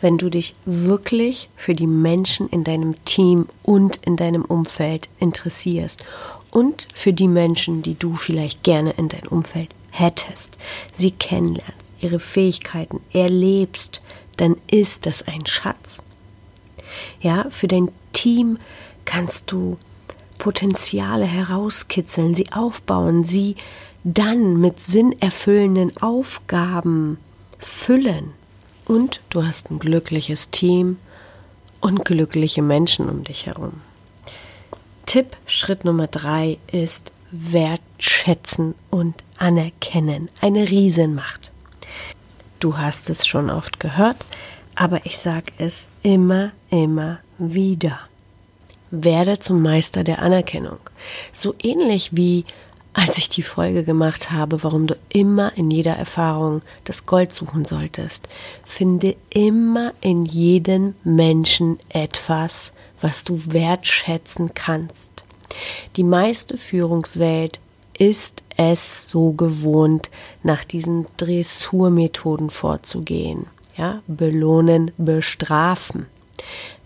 Wenn 0.00 0.18
du 0.18 0.28
dich 0.28 0.54
wirklich 0.64 1.48
für 1.56 1.72
die 1.72 1.86
Menschen 1.86 2.48
in 2.48 2.64
deinem 2.64 2.94
Team 3.04 3.48
und 3.62 3.96
in 3.96 4.16
deinem 4.16 4.44
Umfeld 4.44 5.08
interessierst 5.18 6.04
und 6.50 6.88
für 6.94 7.12
die 7.12 7.28
Menschen, 7.28 7.82
die 7.82 7.94
du 7.94 8.14
vielleicht 8.14 8.62
gerne 8.62 8.92
in 8.92 9.08
dein 9.08 9.26
Umfeld 9.26 9.70
hättest, 9.90 10.58
sie 10.94 11.10
kennenlernst, 11.10 11.92
ihre 12.00 12.20
Fähigkeiten 12.20 13.00
erlebst, 13.12 14.02
dann 14.36 14.56
ist 14.66 15.06
das 15.06 15.26
ein 15.26 15.46
Schatz. 15.46 16.02
Ja, 17.20 17.46
für 17.50 17.68
dein 17.68 17.88
Team 18.12 18.58
kannst 19.04 19.50
du 19.50 19.78
Potenziale 20.46 21.24
herauskitzeln, 21.24 22.36
sie 22.36 22.52
aufbauen, 22.52 23.24
sie 23.24 23.56
dann 24.04 24.60
mit 24.60 24.78
sinnerfüllenden 24.78 26.00
Aufgaben 26.00 27.18
füllen. 27.58 28.30
Und 28.84 29.20
du 29.30 29.44
hast 29.44 29.72
ein 29.72 29.80
glückliches 29.80 30.50
Team 30.50 30.98
und 31.80 32.04
glückliche 32.04 32.62
Menschen 32.62 33.08
um 33.08 33.24
dich 33.24 33.46
herum. 33.46 33.80
Tipp 35.04 35.36
Schritt 35.46 35.84
Nummer 35.84 36.06
drei 36.06 36.58
ist 36.70 37.10
wertschätzen 37.32 38.76
und 38.88 39.24
anerkennen. 39.38 40.28
Eine 40.40 40.70
Riesenmacht. 40.70 41.50
Du 42.60 42.78
hast 42.78 43.10
es 43.10 43.26
schon 43.26 43.50
oft 43.50 43.80
gehört, 43.80 44.24
aber 44.76 45.04
ich 45.06 45.18
sage 45.18 45.52
es 45.58 45.88
immer, 46.04 46.52
immer 46.70 47.18
wieder. 47.36 47.98
Werde 48.90 49.38
zum 49.38 49.62
Meister 49.62 50.04
der 50.04 50.20
Anerkennung. 50.20 50.78
So 51.32 51.54
ähnlich 51.62 52.16
wie 52.16 52.44
als 52.96 53.18
ich 53.18 53.28
die 53.28 53.42
Folge 53.42 53.84
gemacht 53.84 54.30
habe, 54.30 54.62
warum 54.62 54.86
du 54.86 54.96
immer 55.10 55.52
in 55.54 55.70
jeder 55.70 55.92
Erfahrung 55.92 56.62
das 56.84 57.04
Gold 57.04 57.34
suchen 57.34 57.66
solltest. 57.66 58.26
Finde 58.64 59.16
immer 59.28 59.92
in 60.00 60.24
jedem 60.24 60.94
Menschen 61.04 61.78
etwas, 61.90 62.72
was 63.02 63.24
du 63.24 63.38
wertschätzen 63.52 64.54
kannst. 64.54 65.24
Die 65.96 66.04
meiste 66.04 66.56
Führungswelt 66.56 67.60
ist 67.98 68.42
es 68.56 69.10
so 69.10 69.32
gewohnt, 69.32 70.10
nach 70.42 70.64
diesen 70.64 71.06
Dressurmethoden 71.18 72.48
vorzugehen. 72.48 73.46
Ja, 73.76 74.00
belohnen, 74.06 74.90
bestrafen. 74.96 76.06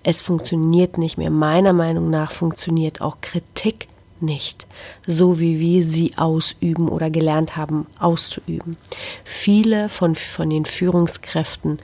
Es 0.02 0.22
funktioniert 0.22 0.98
nicht 0.98 1.18
mehr. 1.18 1.30
Meiner 1.30 1.72
Meinung 1.72 2.10
nach 2.10 2.32
funktioniert 2.32 3.00
auch 3.00 3.20
Kritik 3.20 3.88
nicht, 4.20 4.66
so 5.06 5.40
wie 5.40 5.60
wir 5.60 5.82
sie 5.82 6.12
ausüben 6.16 6.88
oder 6.88 7.10
gelernt 7.10 7.56
haben 7.56 7.86
auszuüben. 7.98 8.76
Viele 9.24 9.88
von, 9.88 10.14
von 10.14 10.50
den 10.50 10.64
Führungskräften 10.64 11.78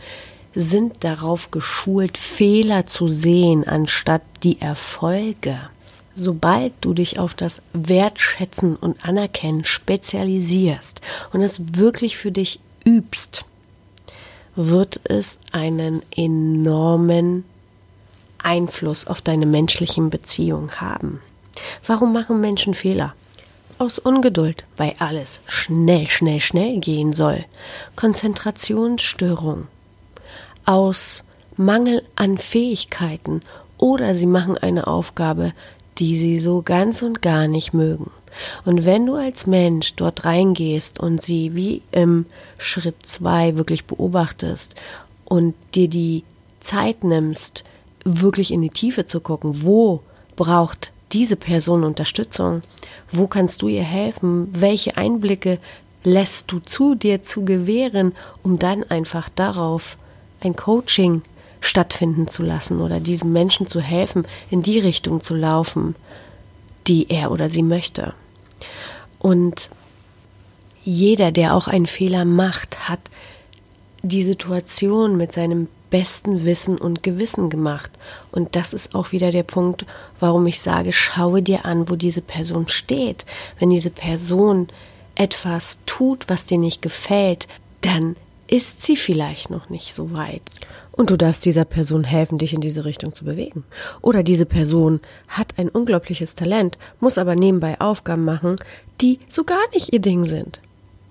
sind 0.55 1.05
darauf 1.05 1.51
geschult, 1.51 2.17
Fehler 2.17 2.87
zu 2.87 3.09
sehen, 3.09 3.67
anstatt 3.67 4.23
die 4.43 4.61
Erfolge. 4.61 5.59
Sobald 6.15 6.73
du 6.81 6.95
dich 6.95 7.19
auf 7.19 7.35
das 7.35 7.61
Wertschätzen 7.75 8.75
und 8.75 9.05
Anerkennen 9.07 9.67
spezialisierst 9.67 11.03
und 11.33 11.43
es 11.43 11.77
wirklich 11.77 12.17
für 12.17 12.33
dich 12.33 12.59
übst, 12.87 13.45
wird 14.55 15.01
es 15.05 15.39
einen 15.53 16.01
enormen 16.11 17.45
Einfluss 18.47 19.07
auf 19.07 19.21
deine 19.21 19.45
menschlichen 19.45 20.09
Beziehungen 20.09 20.81
haben. 20.81 21.21
Warum 21.87 22.13
machen 22.13 22.41
Menschen 22.41 22.75
Fehler? 22.75 23.15
Aus 23.79 23.99
Ungeduld, 23.99 24.65
weil 24.77 24.95
alles 25.01 25.41
schnell, 25.47 26.07
schnell, 26.07 26.41
schnell 26.41 26.79
gehen 26.79 27.13
soll. 27.13 27.45
Konzentrationsstörung. 27.97 29.67
Aus 30.65 31.25
Mangel 31.57 32.03
an 32.15 32.39
Fähigkeiten 32.39 33.41
oder 33.79 34.15
sie 34.15 34.27
machen 34.27 34.57
eine 34.57 34.87
Aufgabe, 34.87 35.53
die 35.99 36.17
sie 36.17 36.41
so 36.41 36.63
ganz 36.63 37.03
und 37.03 37.23
gar 37.23 37.49
nicht 37.49 37.75
mögen. 37.75 38.11
Und 38.65 38.85
wenn 38.85 39.07
du 39.07 39.15
als 39.15 39.47
Mensch 39.47 39.95
dort 39.95 40.25
reingehst 40.25 41.01
und 41.01 41.23
sie 41.23 41.55
wie 41.55 41.83
im 41.91 42.27
Schritt 42.59 43.07
zwei 43.07 43.57
wirklich 43.57 43.87
beobachtest 43.87 44.75
und 45.25 45.55
dir 45.75 45.89
die 45.89 46.23
Zeit 46.61 47.03
nimmst, 47.03 47.65
wirklich 48.07 48.53
in 48.53 48.63
die 48.63 48.71
Tiefe 48.71 49.05
zu 49.05 49.21
gucken, 49.21 49.63
wo 49.63 50.03
braucht 50.37 50.93
diese 51.13 51.37
Person 51.37 51.85
Unterstützung, 51.85 52.63
wo 53.11 53.27
kannst 53.27 53.63
du 53.63 53.69
ihr 53.69 53.83
helfen, 53.83 54.49
welche 54.53 54.97
Einblicke 54.97 55.59
lässt 56.05 56.53
du 56.53 56.61
zu 56.61 56.95
dir 56.95 57.23
zu 57.23 57.45
gewähren, 57.45 58.13
um 58.43 58.59
dann 58.59 58.85
einfach 58.85 59.29
darauf 59.29 59.97
ein 60.41 60.55
Coaching 60.55 61.23
stattfinden 61.61 62.29
zu 62.29 62.43
lassen 62.43 62.81
oder 62.81 63.01
diesem 63.01 63.33
Menschen 63.33 63.67
zu 63.67 63.81
helfen, 63.81 64.27
in 64.51 64.63
die 64.63 64.79
Richtung 64.79 65.21
zu 65.21 65.35
laufen, 65.35 65.97
die 66.87 67.11
er 67.11 67.33
oder 67.33 67.51
sie 67.51 67.63
möchte. 67.63 68.15
Und 69.19 69.69
jeder, 70.85 71.33
der 71.33 71.55
auch 71.55 71.67
einen 71.67 71.87
Fehler 71.87 72.25
macht, 72.25 72.89
hat 72.89 73.01
die 74.03 74.23
Situation 74.23 75.17
mit 75.17 75.33
seinem 75.33 75.67
besten 75.91 76.45
Wissen 76.45 76.79
und 76.79 77.03
Gewissen 77.03 77.51
gemacht. 77.51 77.91
Und 78.33 78.57
das 78.57 78.75
ist 78.75 78.95
auch 78.95 79.13
wieder 79.13 79.31
der 79.31 79.43
Punkt, 79.43 79.87
warum 80.21 80.47
ich 80.47 80.61
sage, 80.61 80.93
schaue 80.93 81.43
dir 81.43 81.65
an, 81.65 81.89
wo 81.89 81.97
diese 81.97 82.23
Person 82.23 82.69
steht. 82.69 83.27
Wenn 83.59 83.71
diese 83.71 83.91
Person 83.91 84.69
etwas 85.15 85.79
tut, 85.87 86.29
was 86.29 86.45
dir 86.45 86.59
nicht 86.59 86.83
gefällt, 86.83 87.49
dann 87.81 88.17
ist 88.49 88.85
sie 88.85 88.97
vielleicht 88.97 89.51
noch 89.51 89.71
nicht 89.71 89.95
so 89.95 90.13
weit. 90.13 90.43
Und 90.93 91.11
du 91.11 91.17
darfst 91.17 91.45
dieser 91.45 91.65
Person 91.65 92.05
helfen, 92.05 92.39
dich 92.39 92.53
in 92.53 92.61
diese 92.61 92.85
Richtung 92.85 93.13
zu 93.13 93.25
bewegen. 93.25 93.65
Oder 94.01 94.23
diese 94.23 94.47
Person 94.47 95.01
hat 95.29 95.59
ein 95.59 95.69
unglaubliches 95.69 96.35
Talent, 96.35 96.79
muss 97.01 97.19
aber 97.19 97.35
nebenbei 97.35 97.81
Aufgaben 97.81 98.25
machen, 98.25 98.57
die 99.01 99.19
so 99.29 99.45
gar 99.45 99.69
nicht 99.75 99.93
ihr 99.93 100.01
Ding 100.01 100.25
sind. 100.25 100.61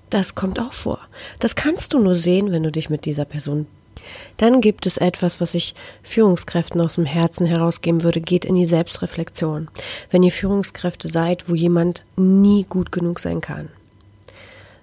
Das 0.10 0.36
kommt 0.36 0.60
auch 0.60 0.74
vor. 0.74 1.00
Das 1.40 1.56
kannst 1.56 1.94
du 1.94 2.00
nur 2.00 2.16
sehen, 2.16 2.52
wenn 2.52 2.64
du 2.64 2.72
dich 2.72 2.90
mit 2.90 3.06
dieser 3.06 3.26
Person. 3.26 3.68
Dann 4.38 4.62
gibt 4.62 4.86
es 4.86 4.98
etwas, 4.98 5.40
was 5.42 5.54
ich 5.54 5.76
Führungskräften 6.04 6.82
aus 6.82 6.96
dem 6.96 7.06
Herzen 7.06 7.46
herausgeben 7.46 8.04
würde, 8.04 8.22
geht 8.22 8.46
in 8.46 8.56
die 8.56 8.66
Selbstreflexion. 8.66 9.70
Wenn 10.12 10.24
ihr 10.24 10.32
Führungskräfte 10.32 11.10
seid, 11.10 11.50
wo 11.50 11.56
jemand 11.56 12.04
nie 12.16 12.64
gut 12.64 12.92
genug 12.92 13.20
sein 13.20 13.42
kann, 13.42 13.70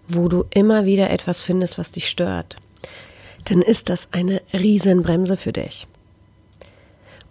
wo 0.08 0.28
du 0.28 0.44
immer 0.50 0.84
wieder 0.84 1.10
etwas 1.10 1.42
findest, 1.42 1.78
was 1.78 1.92
dich 1.92 2.08
stört, 2.08 2.56
dann 3.44 3.62
ist 3.62 3.88
das 3.88 4.08
eine 4.12 4.42
Riesenbremse 4.52 5.36
für 5.36 5.52
dich. 5.52 5.86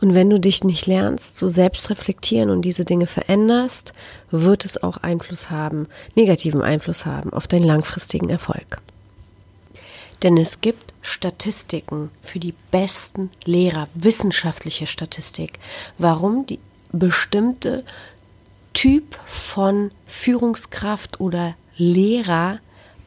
Und 0.01 0.15
wenn 0.15 0.31
du 0.31 0.39
dich 0.39 0.63
nicht 0.63 0.87
lernst, 0.87 1.37
zu 1.37 1.47
selbst 1.47 1.91
reflektieren 1.91 2.49
und 2.49 2.63
diese 2.63 2.85
Dinge 2.85 3.05
veränderst, 3.05 3.93
wird 4.31 4.65
es 4.65 4.81
auch 4.81 4.97
Einfluss 4.97 5.51
haben, 5.51 5.87
negativen 6.15 6.63
Einfluss 6.63 7.05
haben 7.05 7.31
auf 7.31 7.47
deinen 7.47 7.65
langfristigen 7.65 8.29
Erfolg. 8.29 8.81
Denn 10.23 10.37
es 10.37 10.59
gibt 10.59 10.90
Statistiken 11.01 12.09
für 12.21 12.39
die 12.39 12.53
besten 12.71 13.29
Lehrer, 13.45 13.87
wissenschaftliche 13.93 14.87
Statistik, 14.87 15.59
warum 15.97 16.45
die 16.45 16.59
bestimmte 16.91 17.83
Typ 18.73 19.19
von 19.25 19.91
Führungskraft 20.05 21.19
oder 21.19 21.55
Lehrer 21.77 22.59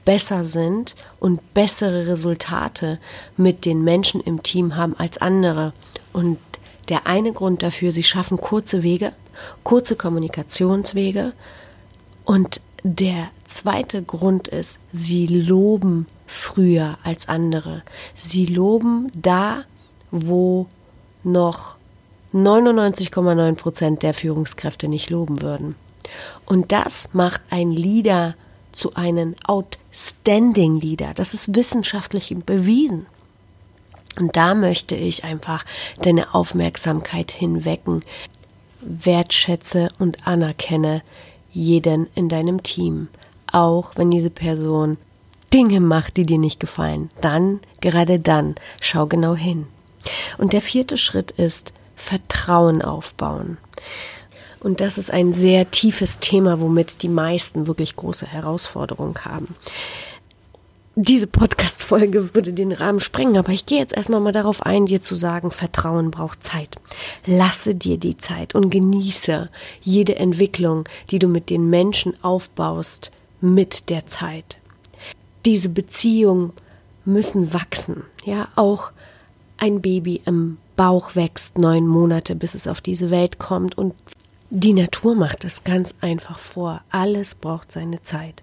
besser 0.04 0.44
sind 0.44 0.94
und 1.20 1.54
bessere 1.54 2.06
Resultate 2.06 2.98
mit 3.36 3.64
den 3.64 3.82
Menschen 3.82 4.20
im 4.20 4.42
Team 4.42 4.76
haben 4.76 4.94
als 4.98 5.18
andere. 5.18 5.72
Und 6.12 6.38
der 6.88 7.06
eine 7.06 7.32
Grund 7.32 7.62
dafür, 7.62 7.92
sie 7.92 8.02
schaffen 8.02 8.38
kurze 8.38 8.82
Wege, 8.82 9.12
kurze 9.62 9.96
Kommunikationswege. 9.96 11.32
Und 12.24 12.60
der 12.82 13.28
zweite 13.46 14.02
Grund 14.02 14.48
ist, 14.48 14.78
sie 14.92 15.26
loben 15.26 16.06
früher 16.26 16.98
als 17.02 17.28
andere. 17.28 17.82
Sie 18.14 18.46
loben 18.46 19.10
da, 19.14 19.64
wo 20.10 20.66
noch 21.22 21.76
99,9 22.32 23.54
Prozent 23.54 24.02
der 24.02 24.14
Führungskräfte 24.14 24.88
nicht 24.88 25.10
loben 25.10 25.40
würden. 25.42 25.76
Und 26.46 26.72
das 26.72 27.08
macht 27.12 27.40
ein 27.50 27.70
Leader 27.70 28.34
zu 28.72 28.94
einem 28.94 29.36
outstanding 29.46 30.80
Leader. 30.80 31.14
Das 31.14 31.32
ist 31.32 31.54
wissenschaftlich 31.54 32.34
bewiesen. 32.44 33.06
Und 34.18 34.36
da 34.36 34.54
möchte 34.54 34.94
ich 34.94 35.24
einfach 35.24 35.64
deine 36.00 36.34
Aufmerksamkeit 36.34 37.30
hinwecken. 37.30 38.04
Wertschätze 38.80 39.88
und 39.98 40.26
anerkenne 40.26 41.02
jeden 41.50 42.08
in 42.14 42.28
deinem 42.28 42.62
Team, 42.62 43.08
auch 43.50 43.92
wenn 43.96 44.10
diese 44.10 44.30
Person 44.30 44.98
Dinge 45.54 45.80
macht, 45.80 46.16
die 46.16 46.26
dir 46.26 46.38
nicht 46.38 46.60
gefallen. 46.60 47.10
Dann, 47.20 47.60
gerade 47.80 48.18
dann, 48.18 48.56
schau 48.80 49.06
genau 49.06 49.34
hin. 49.34 49.66
Und 50.36 50.52
der 50.52 50.60
vierte 50.60 50.96
Schritt 50.96 51.30
ist 51.30 51.72
Vertrauen 51.96 52.82
aufbauen. 52.82 53.56
Und 54.60 54.80
das 54.80 54.98
ist 54.98 55.10
ein 55.10 55.32
sehr 55.32 55.70
tiefes 55.70 56.18
Thema, 56.18 56.60
womit 56.60 57.02
die 57.02 57.08
meisten 57.08 57.66
wirklich 57.66 57.96
große 57.96 58.26
Herausforderungen 58.26 59.24
haben 59.24 59.54
diese 60.96 61.26
Podcast-Folge 61.26 62.34
würde 62.34 62.52
den 62.52 62.70
Rahmen 62.70 63.00
sprengen, 63.00 63.36
aber 63.36 63.50
ich 63.50 63.66
gehe 63.66 63.78
jetzt 63.78 63.96
erstmal 63.96 64.20
mal 64.20 64.32
darauf 64.32 64.62
ein, 64.62 64.86
dir 64.86 65.02
zu 65.02 65.16
sagen, 65.16 65.50
Vertrauen 65.50 66.12
braucht 66.12 66.44
Zeit. 66.44 66.76
Lasse 67.26 67.74
dir 67.74 67.98
die 67.98 68.16
Zeit 68.16 68.54
und 68.54 68.70
genieße 68.70 69.50
jede 69.82 70.16
Entwicklung, 70.16 70.84
die 71.10 71.18
du 71.18 71.26
mit 71.26 71.50
den 71.50 71.68
Menschen 71.68 72.14
aufbaust, 72.22 73.10
mit 73.40 73.90
der 73.90 74.06
Zeit. 74.06 74.58
Diese 75.44 75.68
Beziehungen 75.68 76.52
müssen 77.04 77.52
wachsen, 77.52 78.04
ja, 78.24 78.48
auch 78.54 78.92
ein 79.58 79.80
Baby 79.82 80.22
im 80.24 80.58
Bauch 80.76 81.14
wächst 81.14 81.58
neun 81.58 81.86
Monate, 81.86 82.34
bis 82.34 82.54
es 82.54 82.66
auf 82.66 82.80
diese 82.80 83.10
Welt 83.10 83.38
kommt 83.38 83.78
und 83.78 83.94
die 84.50 84.72
Natur 84.72 85.14
macht 85.14 85.44
es 85.44 85.64
ganz 85.64 85.94
einfach 86.00 86.38
vor. 86.38 86.80
Alles 86.90 87.34
braucht 87.34 87.72
seine 87.72 88.02
Zeit 88.02 88.42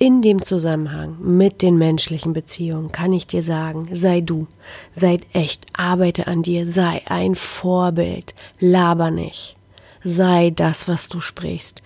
in 0.00 0.22
dem 0.22 0.42
Zusammenhang 0.42 1.18
mit 1.20 1.60
den 1.60 1.76
menschlichen 1.76 2.32
Beziehungen 2.32 2.90
kann 2.90 3.12
ich 3.12 3.26
dir 3.26 3.42
sagen, 3.42 3.90
sei 3.92 4.22
du, 4.22 4.46
sei 4.92 5.18
echt, 5.34 5.66
arbeite 5.74 6.26
an 6.26 6.42
dir, 6.42 6.66
sei 6.66 7.02
ein 7.04 7.34
Vorbild, 7.34 8.34
laber 8.58 9.10
nicht, 9.10 9.56
sei 10.02 10.54
das, 10.56 10.88
was 10.88 11.10
du 11.10 11.20
sprichst. 11.20 11.82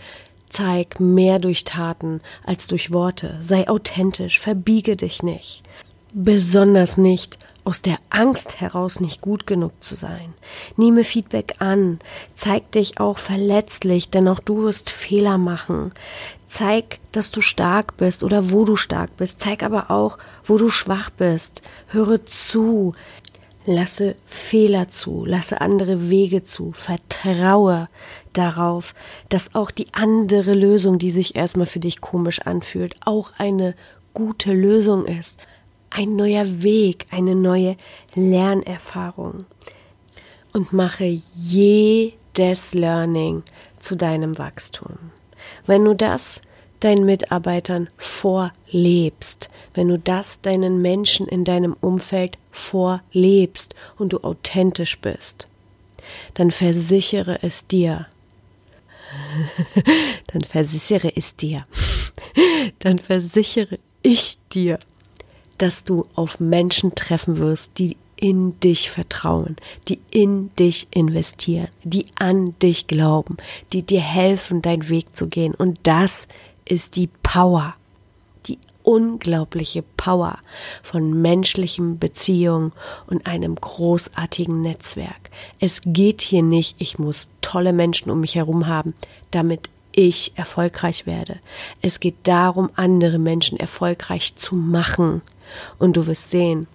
Zeig 0.55 1.01
mehr 1.01 1.40
durch 1.40 1.64
Taten 1.64 2.21
als 2.47 2.69
durch 2.69 2.93
Worte, 2.93 3.38
sei 3.40 3.69
authentisch, 3.69 4.38
verbiege 4.38 4.95
dich 4.95 5.25
nicht. 5.25 5.64
Besonders 6.12 6.97
nicht 6.97 7.38
aus 7.64 7.83
der 7.83 7.97
Angst 8.09 8.61
heraus 8.61 9.01
nicht 9.01 9.21
gut 9.21 9.49
genug 9.49 9.73
zu 9.81 9.97
sein. 9.97 10.33
Nehme 10.77 11.03
Feedback 11.03 11.57
an, 11.59 11.99
zeig 12.37 12.71
dich 12.71 13.01
auch 13.01 13.19
verletzlich, 13.19 14.11
denn 14.11 14.29
auch 14.29 14.38
du 14.38 14.62
wirst 14.62 14.90
Fehler 14.90 15.38
machen. 15.38 15.90
Zeig, 16.47 17.01
dass 17.11 17.33
du 17.33 17.40
stark 17.40 17.97
bist 17.97 18.23
oder 18.23 18.53
wo 18.53 18.64
du 18.64 18.77
stark 18.77 19.17
bist. 19.17 19.40
Zeig 19.40 19.64
aber 19.64 19.90
auch, 19.90 20.19
wo 20.45 20.57
du 20.57 20.69
schwach 20.69 21.11
bist. 21.11 21.62
Höre 21.88 22.25
zu. 22.27 22.95
Lasse 23.67 24.14
Fehler 24.25 24.88
zu, 24.88 25.25
lasse 25.25 25.61
andere 25.61 26.11
Wege 26.11 26.45
zu, 26.45 26.71
vertraue 26.73 27.88
darauf, 28.38 28.94
dass 29.29 29.55
auch 29.55 29.70
die 29.70 29.87
andere 29.92 30.55
Lösung, 30.55 30.99
die 30.99 31.11
sich 31.11 31.37
erstmal 31.37 31.66
für 31.66 31.81
dich 31.81 32.01
komisch 32.01 32.40
anfühlt, 32.40 32.94
auch 33.05 33.33
eine 33.38 33.75
gute 34.12 34.53
Lösung 34.53 35.07
ist 35.07 35.38
ein 35.94 36.16
neuer 36.16 36.62
Weg, 36.62 37.07
eine 37.11 37.35
neue 37.35 37.77
Lernerfahrung. 38.14 39.44
Und 40.53 40.73
mache 40.73 41.05
jedes 41.05 42.75
Learning 42.75 43.42
zu 43.79 43.97
deinem 43.97 44.37
Wachstum. 44.38 44.99
Wenn 45.66 45.85
du 45.85 45.94
das 45.94 46.40
deinen 46.81 47.05
Mitarbeitern 47.07 47.88
vorlebst, 47.97 49.51
wenn 49.73 49.88
du 49.88 49.99
das 49.99 50.40
deinen 50.42 50.83
Menschen 50.83 51.27
in 51.27 51.44
deinem 51.44 51.77
Umfeld 51.81 52.38
vorlebst 52.51 53.75
und 53.97 54.12
du 54.12 54.18
authentisch 54.18 54.99
bist, 55.01 55.49
dann 56.35 56.51
versichere 56.51 57.38
es 57.42 57.66
dir. 57.66 58.07
dann 60.29 60.42
versichere 60.42 61.12
es 61.16 61.37
dir. 61.37 61.64
dann 62.79 62.98
versichere 62.98 63.79
ich 64.03 64.38
dir, 64.53 64.79
dass 65.59 65.85
du 65.85 66.07
auf 66.14 66.40
Menschen 66.40 66.94
treffen 66.94 67.38
wirst, 67.38 67.79
die 67.79 67.96
in 68.16 68.59
dich 68.61 68.90
vertrauen, 68.90 69.57
die 69.88 70.00
in 70.11 70.55
dich 70.57 70.88
investieren, 70.90 71.68
die 71.83 72.07
an 72.16 72.55
dich 72.61 72.87
glauben, 72.87 73.37
die 73.72 73.83
dir 73.83 74.00
helfen, 74.00 74.62
deinen 74.62 74.88
Weg 74.88 75.16
zu 75.16 75.27
gehen. 75.29 75.55
Und 75.55 75.79
das 75.83 76.29
ist 76.64 76.96
die 76.96 77.09
Power, 77.22 77.74
unglaubliche 78.85 79.83
Power 79.83 80.38
von 80.83 81.20
menschlichen 81.20 81.99
Beziehungen 81.99 82.73
und 83.09 83.27
einem 83.27 83.57
großartigen 83.57 84.62
Netzwerk. 84.62 85.31
Es 85.59 85.81
geht 85.85 86.20
hier 86.20 86.42
nicht, 86.44 86.77
ich 86.79 86.99
muss 86.99 87.29
tolle 87.40 87.73
Menschen 87.73 88.11
um 88.11 88.20
mich 88.20 88.37
herum 88.37 88.68
haben, 88.68 88.94
damit 89.33 89.70
ich 89.90 90.33
erfolgreich 90.37 91.07
werde. 91.07 91.38
Es 91.81 91.99
geht 91.99 92.16
darum, 92.25 92.70
andere 92.77 93.18
Menschen 93.18 93.59
erfolgreich 93.59 94.37
zu 94.37 94.55
machen 94.57 95.23
und 95.79 95.97
du 95.97 96.07
wirst 96.07 96.31
sehen, 96.31 96.66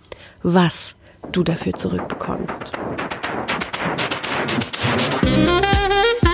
was 0.41 0.95
du 1.32 1.43
dafür 1.43 1.74
zurückbekommst. 1.74 2.72